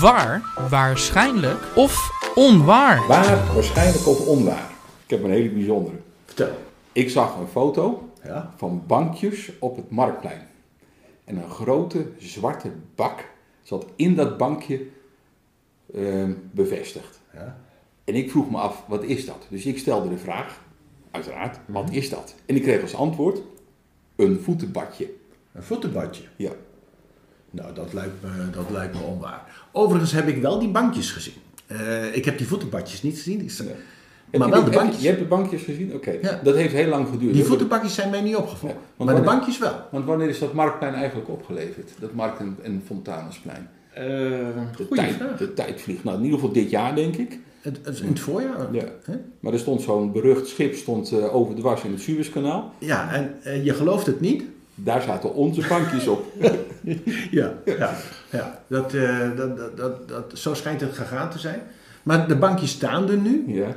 Waar, 0.00 0.42
waarschijnlijk 0.70 1.58
of 1.74 2.10
onwaar. 2.34 3.06
Waar, 3.06 3.54
waarschijnlijk 3.54 4.06
of 4.06 4.26
onwaar? 4.26 4.70
Ik 5.04 5.10
heb 5.10 5.22
een 5.24 5.30
hele 5.30 5.50
bijzondere. 5.50 5.96
Vertel. 6.26 6.58
Ik 6.92 7.10
zag 7.10 7.36
een 7.36 7.46
foto 7.46 8.08
Ja? 8.24 8.52
van 8.56 8.82
bankjes 8.86 9.50
op 9.58 9.76
het 9.76 9.90
Marktplein. 9.90 10.46
En 11.24 11.36
een 11.36 11.50
grote 11.50 12.06
zwarte 12.18 12.70
bak 12.94 13.24
zat 13.62 13.86
in 13.96 14.14
dat 14.14 14.36
bankje 14.36 14.80
ehm, 15.94 16.32
bevestigd. 16.50 17.20
Ja. 17.34 17.56
En 18.04 18.14
ik 18.14 18.30
vroeg 18.30 18.50
me 18.50 18.56
af, 18.58 18.84
wat 18.88 19.02
is 19.04 19.26
dat? 19.26 19.46
Dus 19.48 19.66
ik 19.66 19.78
stelde 19.78 20.08
de 20.08 20.18
vraag, 20.18 20.60
uiteraard, 21.10 21.58
wat 21.66 21.84
Mhm. 21.86 21.94
is 21.94 22.08
dat? 22.10 22.34
En 22.46 22.56
ik 22.56 22.62
kreeg 22.62 22.82
als 22.82 22.94
antwoord, 22.94 23.42
een 24.16 24.40
voetenbadje. 24.42 25.10
Een 25.52 25.62
voetenbadje. 25.62 26.22
Ja. 26.36 26.50
Nou, 27.50 27.74
dat 27.74 27.92
lijkt, 27.92 28.22
me, 28.22 28.50
dat 28.50 28.70
lijkt 28.70 28.94
me 28.94 29.00
onwaar. 29.00 29.66
Overigens 29.72 30.12
heb 30.12 30.28
ik 30.28 30.42
wel 30.42 30.58
die 30.58 30.68
bankjes 30.68 31.10
gezien. 31.10 31.34
Eh, 31.66 32.16
ik 32.16 32.24
heb 32.24 32.38
die 32.38 32.46
voetenbadjes 32.46 33.02
niet 33.02 33.16
gezien. 33.16 33.40
Ik-. 33.40 34.38
Maar 34.38 34.50
wel 34.50 34.64
de- 34.64 34.70
je- 34.70 34.76
bankjes. 34.76 35.02
Je 35.02 35.06
hebt 35.08 35.18
de 35.20 35.24
bankjes 35.26 35.62
gezien? 35.62 35.94
Oké. 35.94 36.18
Ja. 36.22 36.40
Dat 36.42 36.54
heeft 36.54 36.72
heel 36.72 36.88
lang 36.88 37.08
geduurd. 37.08 37.32
Die 37.32 37.42
hè? 37.42 37.48
voetenbadjes 37.48 37.94
zijn 37.94 38.10
mij 38.10 38.20
niet 38.20 38.36
opgevallen. 38.36 38.76
Ja, 38.98 39.04
maar 39.04 39.14
de 39.14 39.20
bankjes 39.22 39.58
wel. 39.58 39.74
Want 39.90 40.04
wanneer 40.04 40.28
is 40.28 40.38
dat 40.38 40.52
Marktplein 40.52 40.94
eigenlijk 40.94 41.28
opgeleverd? 41.28 41.90
Dat 41.98 42.12
Markt- 42.12 42.38
en, 42.40 42.56
en 42.62 42.82
Fontanusplein. 42.86 43.68
De 43.94 44.84
goeie 44.86 45.02
tijd, 45.02 45.14
vraag. 45.14 45.36
de 45.36 45.54
tijd 45.54 45.80
vliegt. 45.80 46.04
Nou, 46.04 46.16
in 46.16 46.24
ieder 46.24 46.38
geval 46.38 46.54
dit 46.54 46.70
jaar, 46.70 46.94
denk 46.94 47.16
ik. 47.16 47.38
Het, 47.60 47.78
het 47.82 47.98
in 48.00 48.08
het 48.08 48.20
voorjaar. 48.20 48.74
Ja. 48.74 48.84
Hè? 49.04 49.14
Maar 49.40 49.52
er 49.52 49.58
stond 49.58 49.82
zo'n 49.82 50.12
berucht 50.12 50.46
schip 50.48 50.74
stond, 50.74 51.12
eh, 51.12 51.34
over 51.34 51.54
de 51.56 51.62
was 51.62 51.82
in 51.82 51.90
het 51.90 52.00
Suezkanaal. 52.00 52.72
Ja, 52.78 53.12
en 53.12 53.34
eh, 53.42 53.64
je 53.64 53.74
gelooft 53.74 54.06
het 54.06 54.20
niet? 54.20 54.44
Daar 54.74 55.02
zaten 55.02 55.34
onze 55.34 55.66
bankjes 55.68 56.06
op. 56.06 56.24
Ja, 57.30 57.52
ja, 57.64 57.96
ja. 58.30 58.62
Dat, 58.66 58.94
eh, 58.94 59.36
dat, 59.36 59.56
dat, 59.56 59.76
dat, 59.76 60.08
dat, 60.08 60.38
zo 60.38 60.54
schijnt 60.54 60.80
het 60.80 60.92
gegaan 60.92 61.30
te 61.30 61.38
zijn. 61.38 61.60
Maar 62.02 62.28
de 62.28 62.36
bankjes 62.36 62.70
staan 62.70 63.10
er 63.10 63.16
nu. 63.16 63.44
ja. 63.46 63.76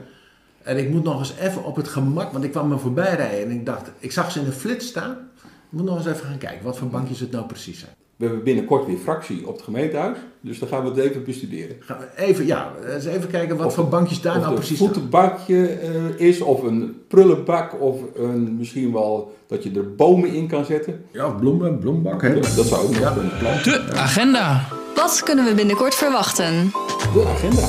En 0.63 0.78
ik 0.78 0.89
moet 0.89 1.04
nog 1.04 1.19
eens 1.19 1.34
even 1.39 1.63
op 1.63 1.75
het 1.75 1.88
gemak, 1.88 2.32
want 2.32 2.43
ik 2.43 2.51
kwam 2.51 2.67
me 2.67 2.78
voorbij 2.78 3.15
rijden 3.15 3.45
en 3.45 3.51
ik 3.51 3.65
dacht, 3.65 3.91
ik 3.99 4.12
zag 4.12 4.32
ze 4.32 4.39
in 4.39 4.45
een 4.45 4.51
flits 4.51 4.88
staan. 4.88 5.12
Ik 5.43 5.69
moet 5.69 5.84
nog 5.84 5.97
eens 5.97 6.06
even 6.06 6.25
gaan 6.25 6.38
kijken 6.38 6.65
wat 6.65 6.78
voor 6.78 6.88
bankjes 6.88 7.19
het 7.19 7.32
nou 7.32 7.45
precies 7.45 7.80
zijn. 7.80 7.91
We 8.15 8.25
hebben 8.25 8.43
binnenkort 8.43 8.86
weer 8.86 8.97
fractie 8.97 9.47
op 9.47 9.54
het 9.54 9.62
gemeentehuis. 9.62 10.17
Dus 10.41 10.60
dan 10.60 10.67
gaan 10.67 10.84
we 10.84 10.89
het 10.89 10.97
even 10.97 11.23
bestuderen. 11.23 11.75
Gaan 11.80 11.97
we 11.99 12.08
even, 12.23 12.45
ja, 12.45 12.71
eens 12.93 13.06
even 13.06 13.30
kijken 13.30 13.58
wat 13.58 13.65
Of- 13.65 13.73
voor 13.73 13.88
bankjes 13.88 14.21
daar 14.21 14.36
of 14.36 14.41
nou 14.41 14.51
het 14.51 14.60
precies 14.60 14.80
een 14.80 14.86
staan. 14.86 14.93
voetenbakje 15.01 15.67
eh, 15.67 16.28
is, 16.28 16.41
of 16.41 16.63
een 16.63 17.01
prullenbak, 17.08 17.82
of 17.82 17.99
een, 18.15 18.56
misschien 18.58 18.91
wel 18.93 19.36
dat 19.47 19.63
je 19.63 19.71
er 19.71 19.95
bomen 19.95 20.30
in 20.34 20.47
kan 20.47 20.65
zetten. 20.65 21.06
Ja, 21.12 21.30
bloemen, 21.30 21.80
bloembak. 21.80 22.21
Hè? 22.21 22.34
Dat 22.39 22.65
zou 22.65 22.88
ook 22.88 22.95
Ja. 22.95 23.12
kunnen. 23.13 23.32
Plan. 23.39 23.54
De 23.63 23.93
agenda. 23.95 24.67
Wat 24.95 25.21
kunnen 25.23 25.45
we 25.45 25.54
binnenkort 25.54 25.95
verwachten? 25.95 26.71
De 27.13 27.25
agenda. 27.28 27.67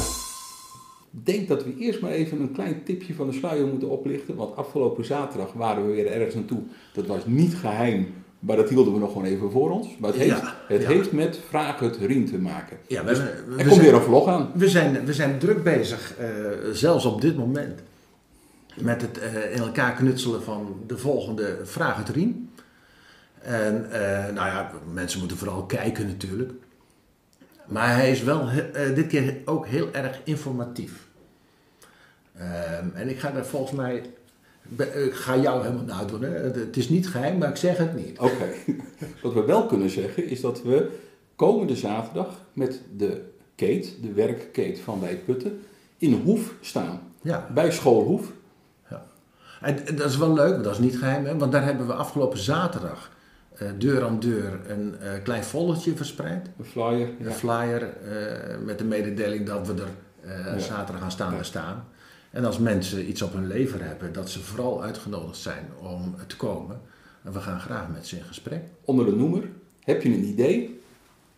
Ik 1.12 1.26
denk 1.34 1.48
dat 1.48 1.64
we 1.64 1.74
eerst 1.78 2.00
maar 2.00 2.10
even 2.10 2.40
een 2.40 2.52
klein 2.52 2.82
tipje 2.84 3.14
van 3.14 3.26
de 3.30 3.32
sluier 3.36 3.66
moeten 3.66 3.88
oplichten. 3.90 4.36
Want 4.36 4.56
afgelopen 4.56 5.04
zaterdag 5.04 5.52
waren 5.52 5.86
we 5.86 5.92
weer 5.92 6.06
ergens 6.12 6.34
naartoe. 6.34 6.58
Dat 6.92 7.06
was 7.06 7.20
niet 7.26 7.54
geheim, 7.54 8.06
maar 8.38 8.56
dat 8.56 8.68
hielden 8.68 8.92
we 8.92 8.98
nog 8.98 9.12
gewoon 9.12 9.26
even 9.26 9.50
voor 9.50 9.70
ons. 9.70 9.96
Maar 9.98 10.10
het 10.10 10.18
heeft, 10.18 10.40
Ja, 10.40 10.56
het 10.68 10.82
ja. 10.82 10.88
heeft 10.88 11.12
met 11.12 11.40
Vraag 11.48 11.78
het 11.78 11.96
Rien 11.96 12.26
te 12.26 12.38
maken. 12.38 12.76
Ja, 12.86 13.00
we, 13.04 13.08
Dus 13.08 13.18
er 13.18 13.44
we 13.48 13.54
komt 13.56 13.68
zijn- 13.68 13.80
weer 13.80 13.94
een 13.94 14.02
vlog 14.02 14.28
aan. 14.28 14.50
We 14.54 14.68
zijn, 14.68 15.04
we 15.04 15.12
zijn 15.14 15.38
druk 15.38 15.62
bezig, 15.62 16.14
eh, 16.16 16.28
zelfs 16.72 17.04
op 17.04 17.20
dit 17.20 17.36
moment, 17.36 17.80
met 18.76 19.02
het 19.02 19.18
eh, 19.18 19.52
in 19.54 19.58
elkaar 19.58 19.92
knutselen 19.94 20.42
van 20.42 20.76
de 20.86 20.98
volgende 20.98 21.58
Vraag 21.62 21.96
het 21.96 22.08
Rien. 22.08 22.50
En 23.42 23.90
eh, 23.90 24.24
nou 24.34 24.46
ja, 24.48 24.70
mensen 24.92 25.18
moeten 25.18 25.36
vooral 25.36 25.62
kijken 25.64 26.06
natuurlijk. 26.06 26.52
Maar 27.66 27.94
hij 27.94 28.10
is 28.10 28.22
wel 28.22 28.48
dit 28.94 29.06
keer 29.06 29.36
ook 29.44 29.66
heel 29.66 29.88
erg 29.92 30.20
informatief. 30.24 30.92
Ehm, 32.38 32.86
en 32.94 33.08
ik 33.08 33.18
ga 33.18 33.30
daar 33.30 33.46
volgens 33.46 33.72
mij, 33.72 34.02
ik 35.06 35.14
ga 35.14 35.36
jou 35.36 35.62
helemaal 35.62 35.84
naar 35.84 36.06
doen. 36.06 36.22
Hè? 36.22 36.28
Het, 36.30 36.76
is 36.76 36.88
niet 36.88 37.08
geheim, 37.08 37.38
maar 37.38 37.48
ik 37.48 37.56
zeg 37.56 37.76
het 37.76 37.94
niet. 37.96 38.18
Oké. 38.18 38.46
Wat 39.22 39.32
we 39.32 39.44
wel 39.44 39.66
kunnen 39.66 39.90
zeggen 39.90 40.28
is 40.28 40.40
dat 40.40 40.62
we 40.62 40.90
komende 41.36 41.76
zaterdag 41.76 42.28
met 42.52 42.80
de 42.96 43.22
Kate, 43.54 43.88
de 44.02 44.12
werkkate 44.12 44.76
van 44.84 45.00
Wij 45.00 45.16
Putten, 45.16 45.60
in 45.96 46.12
Hoef 46.24 46.54
staan. 46.60 47.00
Ja. 47.22 47.48
Bij 47.54 47.70
school 47.70 48.02
Hoef. 48.04 48.32
En 49.60 49.76
dat 49.96 50.10
is 50.10 50.16
wel 50.16 50.32
leuk, 50.32 50.54
maar 50.54 50.62
dat 50.62 50.72
is 50.72 50.78
niet 50.78 50.98
geheim, 50.98 51.24
hè? 51.24 51.36
want 51.38 51.52
daar 51.52 51.64
hebben 51.64 51.86
we 51.86 51.92
afgelopen 51.92 52.38
zaterdag 52.38 53.10
eh, 53.56 53.68
deur 53.78 54.04
aan 54.04 54.20
deur 54.20 54.60
een 54.68 54.98
eh, 55.00 55.22
klein 55.22 55.44
foldertje 55.44 55.96
verspreid. 55.96 56.46
Een 56.58 56.64
flyer. 56.64 57.08
Een 57.08 57.16
Ja. 57.18 57.30
flyer 57.30 57.82
eh, 57.82 58.58
met 58.64 58.78
de 58.78 58.84
mededeling 58.84 59.46
dat 59.46 59.66
we 59.66 59.72
er 59.72 59.88
Ja. 60.54 60.58
zaterdag 60.58 61.00
gaan 61.02 61.10
staan 61.10 61.34
Ja. 61.34 61.42
staan. 61.42 61.84
En 62.36 62.44
als 62.44 62.58
mensen 62.58 63.08
iets 63.08 63.22
op 63.22 63.32
hun 63.32 63.46
lever 63.46 63.84
hebben, 63.84 64.12
dat 64.12 64.30
ze 64.30 64.40
vooral 64.40 64.82
uitgenodigd 64.82 65.38
zijn 65.38 65.68
om 65.80 66.14
te 66.26 66.36
komen. 66.36 66.80
En 67.24 67.32
we 67.32 67.40
gaan 67.40 67.60
graag 67.60 67.88
met 67.88 68.06
ze 68.06 68.16
in 68.16 68.22
gesprek. 68.22 68.62
Onder 68.84 69.04
de 69.04 69.12
noemer, 69.16 69.48
heb 69.84 70.02
je 70.02 70.08
een 70.08 70.24
idee? 70.24 70.80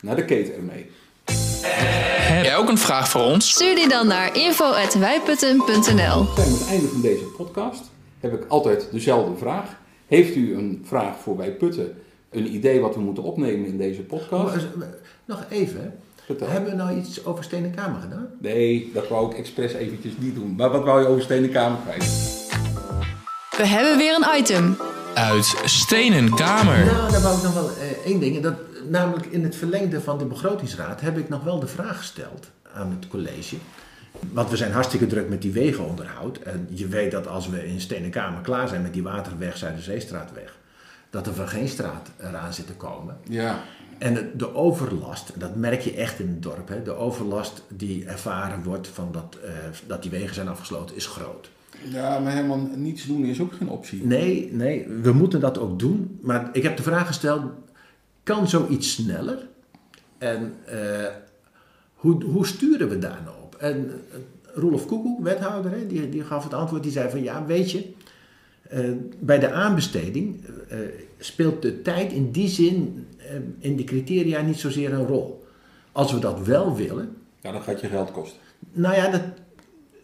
Naar 0.01 0.17
de 0.17 0.25
Kate 0.25 0.53
ermee. 0.53 0.91
Heb 1.25 2.45
jij 2.45 2.57
ook 2.57 2.69
een 2.69 2.79
vraag 2.79 3.09
voor 3.09 3.23
ons? 3.23 3.51
Stuur 3.51 3.75
die 3.75 3.89
dan 3.89 4.07
naar 4.07 4.37
info.wijputten.nl 4.37 5.75
We 5.75 5.83
zijn 5.85 6.01
aan 6.01 6.53
het 6.53 6.67
einde 6.69 6.89
van 6.89 7.01
deze 7.01 7.25
podcast. 7.25 7.83
Heb 8.21 8.33
ik 8.33 8.45
altijd 8.49 8.89
dezelfde 8.93 9.37
vraag. 9.37 9.77
Heeft 10.07 10.37
u 10.37 10.55
een 10.55 10.83
vraag 10.85 11.19
voor 11.19 11.37
Wij 11.37 11.53
Putten? 11.53 12.03
Een 12.31 12.55
idee 12.55 12.81
wat 12.81 12.95
we 12.95 13.01
moeten 13.01 13.23
opnemen 13.23 13.67
in 13.67 13.79
deze 13.79 14.03
podcast? 14.03 14.55
Maar, 14.77 14.89
eh, 14.89 14.95
Nog 15.25 15.45
even, 15.51 15.81
hè. 15.81 15.89
Vertel. 16.29 16.49
hebben 16.49 16.71
we 16.71 16.77
nou 16.77 16.97
iets 16.99 17.25
over 17.25 17.45
Stenen 17.45 17.75
Kamer 17.75 18.01
gedaan? 18.01 18.29
Nee, 18.41 18.91
dat 18.95 19.09
wou 19.09 19.31
ik 19.31 19.39
expres 19.39 19.73
eventjes 19.73 20.13
niet 20.19 20.35
doen. 20.35 20.55
Maar 20.57 20.71
wat 20.71 20.85
wou 20.85 21.01
je 21.01 21.07
over 21.07 21.23
Stenen 21.23 21.51
Kamer 21.51 21.79
kwijt? 21.85 22.05
We 23.57 23.67
hebben 23.67 23.97
weer 23.97 24.15
een 24.15 24.39
item. 24.39 24.77
Uit 25.15 25.55
Stenen 25.65 26.35
Kamer. 26.35 26.85
Nou, 26.85 27.11
daar 27.11 27.21
wou 27.21 27.37
ik 27.37 27.43
nog 27.43 27.55
wel 27.55 27.69
eh, 27.69 28.07
één 28.07 28.21
ding. 28.21 28.37
En 28.37 28.43
Dat, 28.43 28.55
namelijk 28.89 29.27
in 29.27 29.43
het 29.45 29.57
verlengde 29.57 30.01
van 30.01 30.19
de 30.19 30.25
begrotingsraad 30.25 31.01
heb 31.01 31.19
ik 31.19 31.29
nog 31.29 31.45
wel 31.45 31.61
de 31.61 31.67
vraag 31.67 31.97
gesteld 31.97 32.51
aan 32.73 32.91
het 32.91 33.09
college. 33.09 33.57
Want 34.33 34.51
we 34.51 34.57
zijn 34.57 34.73
hartstikke 34.73 35.07
druk 35.07 35.29
met 35.29 35.43
die 35.43 35.53
wegenonderhoud. 35.53 36.39
En 36.39 36.67
je 36.71 36.87
weet 36.89 37.11
dat 37.11 37.27
als 37.27 37.49
we 37.49 37.67
in 37.67 37.81
Stenen 37.81 38.11
Kamer 38.11 38.41
klaar 38.41 38.69
zijn 38.69 38.83
met 38.83 38.93
die 38.93 39.03
waterweg, 39.03 39.57
Zuiderzeestraatweg, 39.57 40.57
dat 41.11 41.27
er 41.27 41.35
van 41.35 41.49
geen 41.49 41.69
straat 41.69 42.11
eraan 42.21 42.53
zit 42.53 42.67
te 42.67 42.73
komen. 42.75 43.17
Ja. 43.29 43.61
En 43.99 44.31
de- 44.37 44.55
overlast, 44.55 45.33
dat 45.41 45.57
merk 45.57 45.81
je 45.81 45.95
echt 45.95 46.21
in 46.21 46.29
het 46.29 46.43
dorp, 46.43 46.69
hè, 46.69 46.83
de 46.83 46.93
overlast 46.93 47.65
die 47.69 48.05
ervaren 48.05 48.63
wordt 48.63 48.89
van 48.89 49.09
dat, 49.13 49.37
eh, 49.45 49.51
dat 49.87 50.03
die 50.03 50.11
wegen 50.11 50.35
zijn 50.35 50.49
afgesloten, 50.49 50.97
is 50.97 51.07
groot. 51.07 51.51
Ja, 51.91 52.19
maar 52.19 52.33
helemaal 52.33 52.69
niets 52.77 53.07
doen 53.07 53.25
is 53.25 53.41
ook 53.41 53.53
geen 53.53 53.69
optie. 53.69 54.07
Nee, 54.07 54.49
nee, 54.53 54.87
we 55.03 55.13
moeten 55.13 55.41
dat 55.41 55.59
ook 55.59 55.79
doen. 55.79 56.19
Maar 56.23 56.49
ik 56.53 56.63
heb 56.63 56.77
de 56.77 56.83
vraag 56.83 57.07
gesteld, 57.07 57.43
kan 58.23 58.49
zoiets 58.49 58.93
sneller? 58.93 59.49
En 60.19 60.55
eh, 60.65 61.07
hoe, 61.95 62.25
hoe 62.25 62.47
sturen 62.47 62.89
we 62.89 62.99
daar 62.99 63.21
nou 63.25 63.37
op? 63.43 63.55
En 63.55 63.91
eh, 64.13 64.19
Roelof 64.55 64.87
Koekoek, 64.87 65.21
wethouder, 65.23 65.71
hè, 65.71 65.87
die, 65.87 66.09
die 66.09 66.25
gaf 66.25 66.45
het 66.45 66.55
antwoord. 66.55 66.83
Die 66.83 66.93
zei 66.93 67.11
van, 67.11 67.23
ja, 67.23 67.45
weet 67.47 67.71
je, 67.71 67.85
bij 69.19 69.39
de 69.39 69.51
aanbesteding 69.53 70.45
speelt 71.19 71.63
de 71.63 71.83
tijd 71.83 72.13
in 72.13 72.31
die 72.31 72.49
zin 72.49 73.07
in 73.59 73.77
de 73.77 73.85
criteria 73.85 74.41
niet 74.41 74.59
zozeer 74.59 74.93
een 74.93 75.07
rol. 75.07 75.47
Als 75.93 76.13
we 76.13 76.19
dat 76.19 76.41
wel 76.47 76.77
willen, 76.77 77.17
Ja, 77.41 77.53
dan 77.53 77.63
gaat 77.63 77.81
je 77.81 77.87
geld 77.87 78.11
kosten. 78.11 78.39
nou 78.73 78.95
ja, 78.95 79.11
dat, 79.11 79.23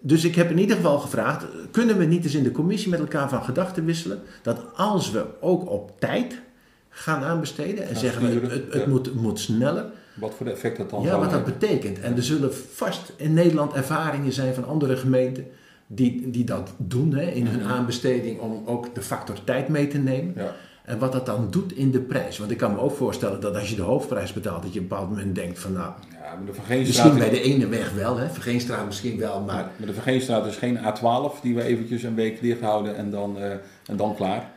dus 0.01 0.25
ik 0.25 0.35
heb 0.35 0.51
in 0.51 0.59
ieder 0.59 0.77
geval 0.77 0.99
gevraagd: 0.99 1.45
kunnen 1.71 1.99
we 1.99 2.05
niet 2.05 2.25
eens 2.25 2.35
in 2.35 2.43
de 2.43 2.53
commissie 2.53 2.91
met 2.91 3.01
elkaar 3.01 3.29
van 3.29 3.43
gedachten 3.45 3.85
wisselen? 3.85 4.21
Dat 4.43 4.61
als 4.77 5.11
we 5.11 5.25
ook 5.41 5.71
op 5.71 6.01
tijd 6.01 6.41
gaan 6.89 7.23
aanbesteden 7.23 7.83
en 7.83 7.87
Gaan 7.87 7.97
zeggen 7.97 8.41
we, 8.41 8.47
het, 8.47 8.73
het 8.73 8.83
ja. 8.83 8.89
moet, 8.89 9.15
moet 9.15 9.41
sneller, 9.41 9.87
Wat 10.15 10.35
voor 10.35 10.47
effect 10.47 10.77
dat 10.77 10.91
dan 10.91 11.03
ja, 11.03 11.19
wat 11.19 11.31
dat 11.31 11.45
betekent. 11.45 12.01
En 12.01 12.17
er 12.17 12.23
zullen 12.23 12.55
vast 12.55 13.13
in 13.17 13.35
Nederland 13.35 13.73
ervaringen 13.73 14.33
zijn 14.33 14.55
van 14.55 14.67
andere 14.67 14.97
gemeenten 14.97 15.47
die, 15.87 16.31
die 16.31 16.45
dat 16.45 16.73
doen 16.77 17.15
hè, 17.15 17.23
in 17.31 17.47
hun 17.47 17.63
aanbesteding 17.63 18.41
om 18.41 18.63
ook 18.67 18.95
de 18.95 19.03
factor 19.03 19.45
tijd 19.45 19.69
mee 19.69 19.89
te 19.89 19.99
nemen. 19.99 20.33
Ja. 20.37 20.55
En 20.85 20.99
wat 20.99 21.13
dat 21.13 21.27
dan 21.27 21.47
doet 21.51 21.73
in 21.73 21.91
de 21.91 22.01
prijs. 22.01 22.39
Want 22.39 22.51
ik 22.51 22.57
kan 22.57 22.73
me 22.73 22.79
ook 22.79 22.97
voorstellen 22.97 23.41
dat 23.41 23.55
als 23.55 23.71
je 23.71 23.77
de 23.77 23.83
hoofdprijs 23.83 24.33
betaalt, 24.33 24.63
dat 24.63 24.73
je 24.73 24.79
op 24.79 24.85
een 24.85 24.89
bepaald 24.89 25.11
moment 25.11 25.35
denkt 25.35 25.59
van 25.59 25.73
nou, 25.73 25.93
Ja, 26.11 26.35
maar 26.35 26.47
de 26.47 26.55
Vergeenstraat, 26.55 27.13
misschien 27.13 27.31
bij 27.31 27.41
de 27.41 27.41
ene 27.41 27.69
weg 27.69 27.93
wel, 27.93 28.17
hè, 28.17 28.29
Vergeenstraat 28.29 28.87
misschien 28.87 29.19
wel, 29.19 29.41
maar 29.41 29.71
maar 29.77 29.87
de 29.87 29.93
Vergeenstraat 29.93 30.47
is 30.47 30.57
geen 30.57 30.79
A12 30.79 31.41
die 31.43 31.55
we 31.55 31.63
eventjes 31.63 32.03
een 32.03 32.15
week 32.15 32.41
dicht 32.41 32.61
houden 32.61 32.97
en 32.97 33.11
dan, 33.11 33.39
eh, 33.39 33.51
en 33.87 33.97
dan 33.97 34.15
klaar. 34.15 34.53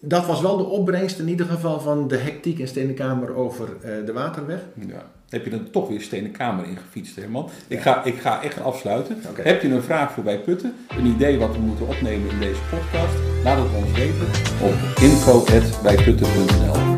Dat 0.00 0.26
was 0.26 0.40
wel 0.40 0.56
de 0.56 0.64
opbrengst 0.64 1.18
in 1.18 1.28
ieder 1.28 1.46
geval 1.46 1.80
van 1.80 2.08
de 2.08 2.16
hectiek 2.16 2.58
in 2.58 2.68
Stenenkamer 2.68 3.34
over 3.34 3.68
eh, 3.82 4.06
de 4.06 4.12
waterweg. 4.12 4.60
Ja. 4.86 5.10
Heb 5.28 5.44
je 5.44 5.50
er 5.50 5.70
toch 5.70 5.88
weer 5.88 6.00
Stenen 6.00 6.30
Kamer 6.30 6.64
in 6.66 6.76
gefietst, 6.76 7.16
Herman? 7.16 7.50
Ik, 7.68 7.80
ga, 7.80 8.04
ik 8.04 8.18
ga 8.18 8.42
echt 8.42 8.60
afsluiten. 8.60 9.22
Oké. 9.30 9.42
Heb 9.42 9.62
je 9.62 9.68
een 9.68 9.82
vraag 9.82 10.12
voor 10.12 10.22
bij 10.22 10.38
Putten? 10.38 10.74
Een 10.88 11.06
idee 11.06 11.38
wat 11.38 11.52
we 11.52 11.58
moeten 11.58 11.88
opnemen 11.88 12.30
in 12.30 12.38
deze 12.38 12.60
podcast? 12.70 13.14
Laat 13.44 13.58
het 13.58 13.74
ons 13.84 13.92
weten 13.92 14.26
op 14.62 14.74
info.bijputten.nl 15.00 16.96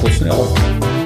Tot 0.00 0.12
snel. 0.12 0.99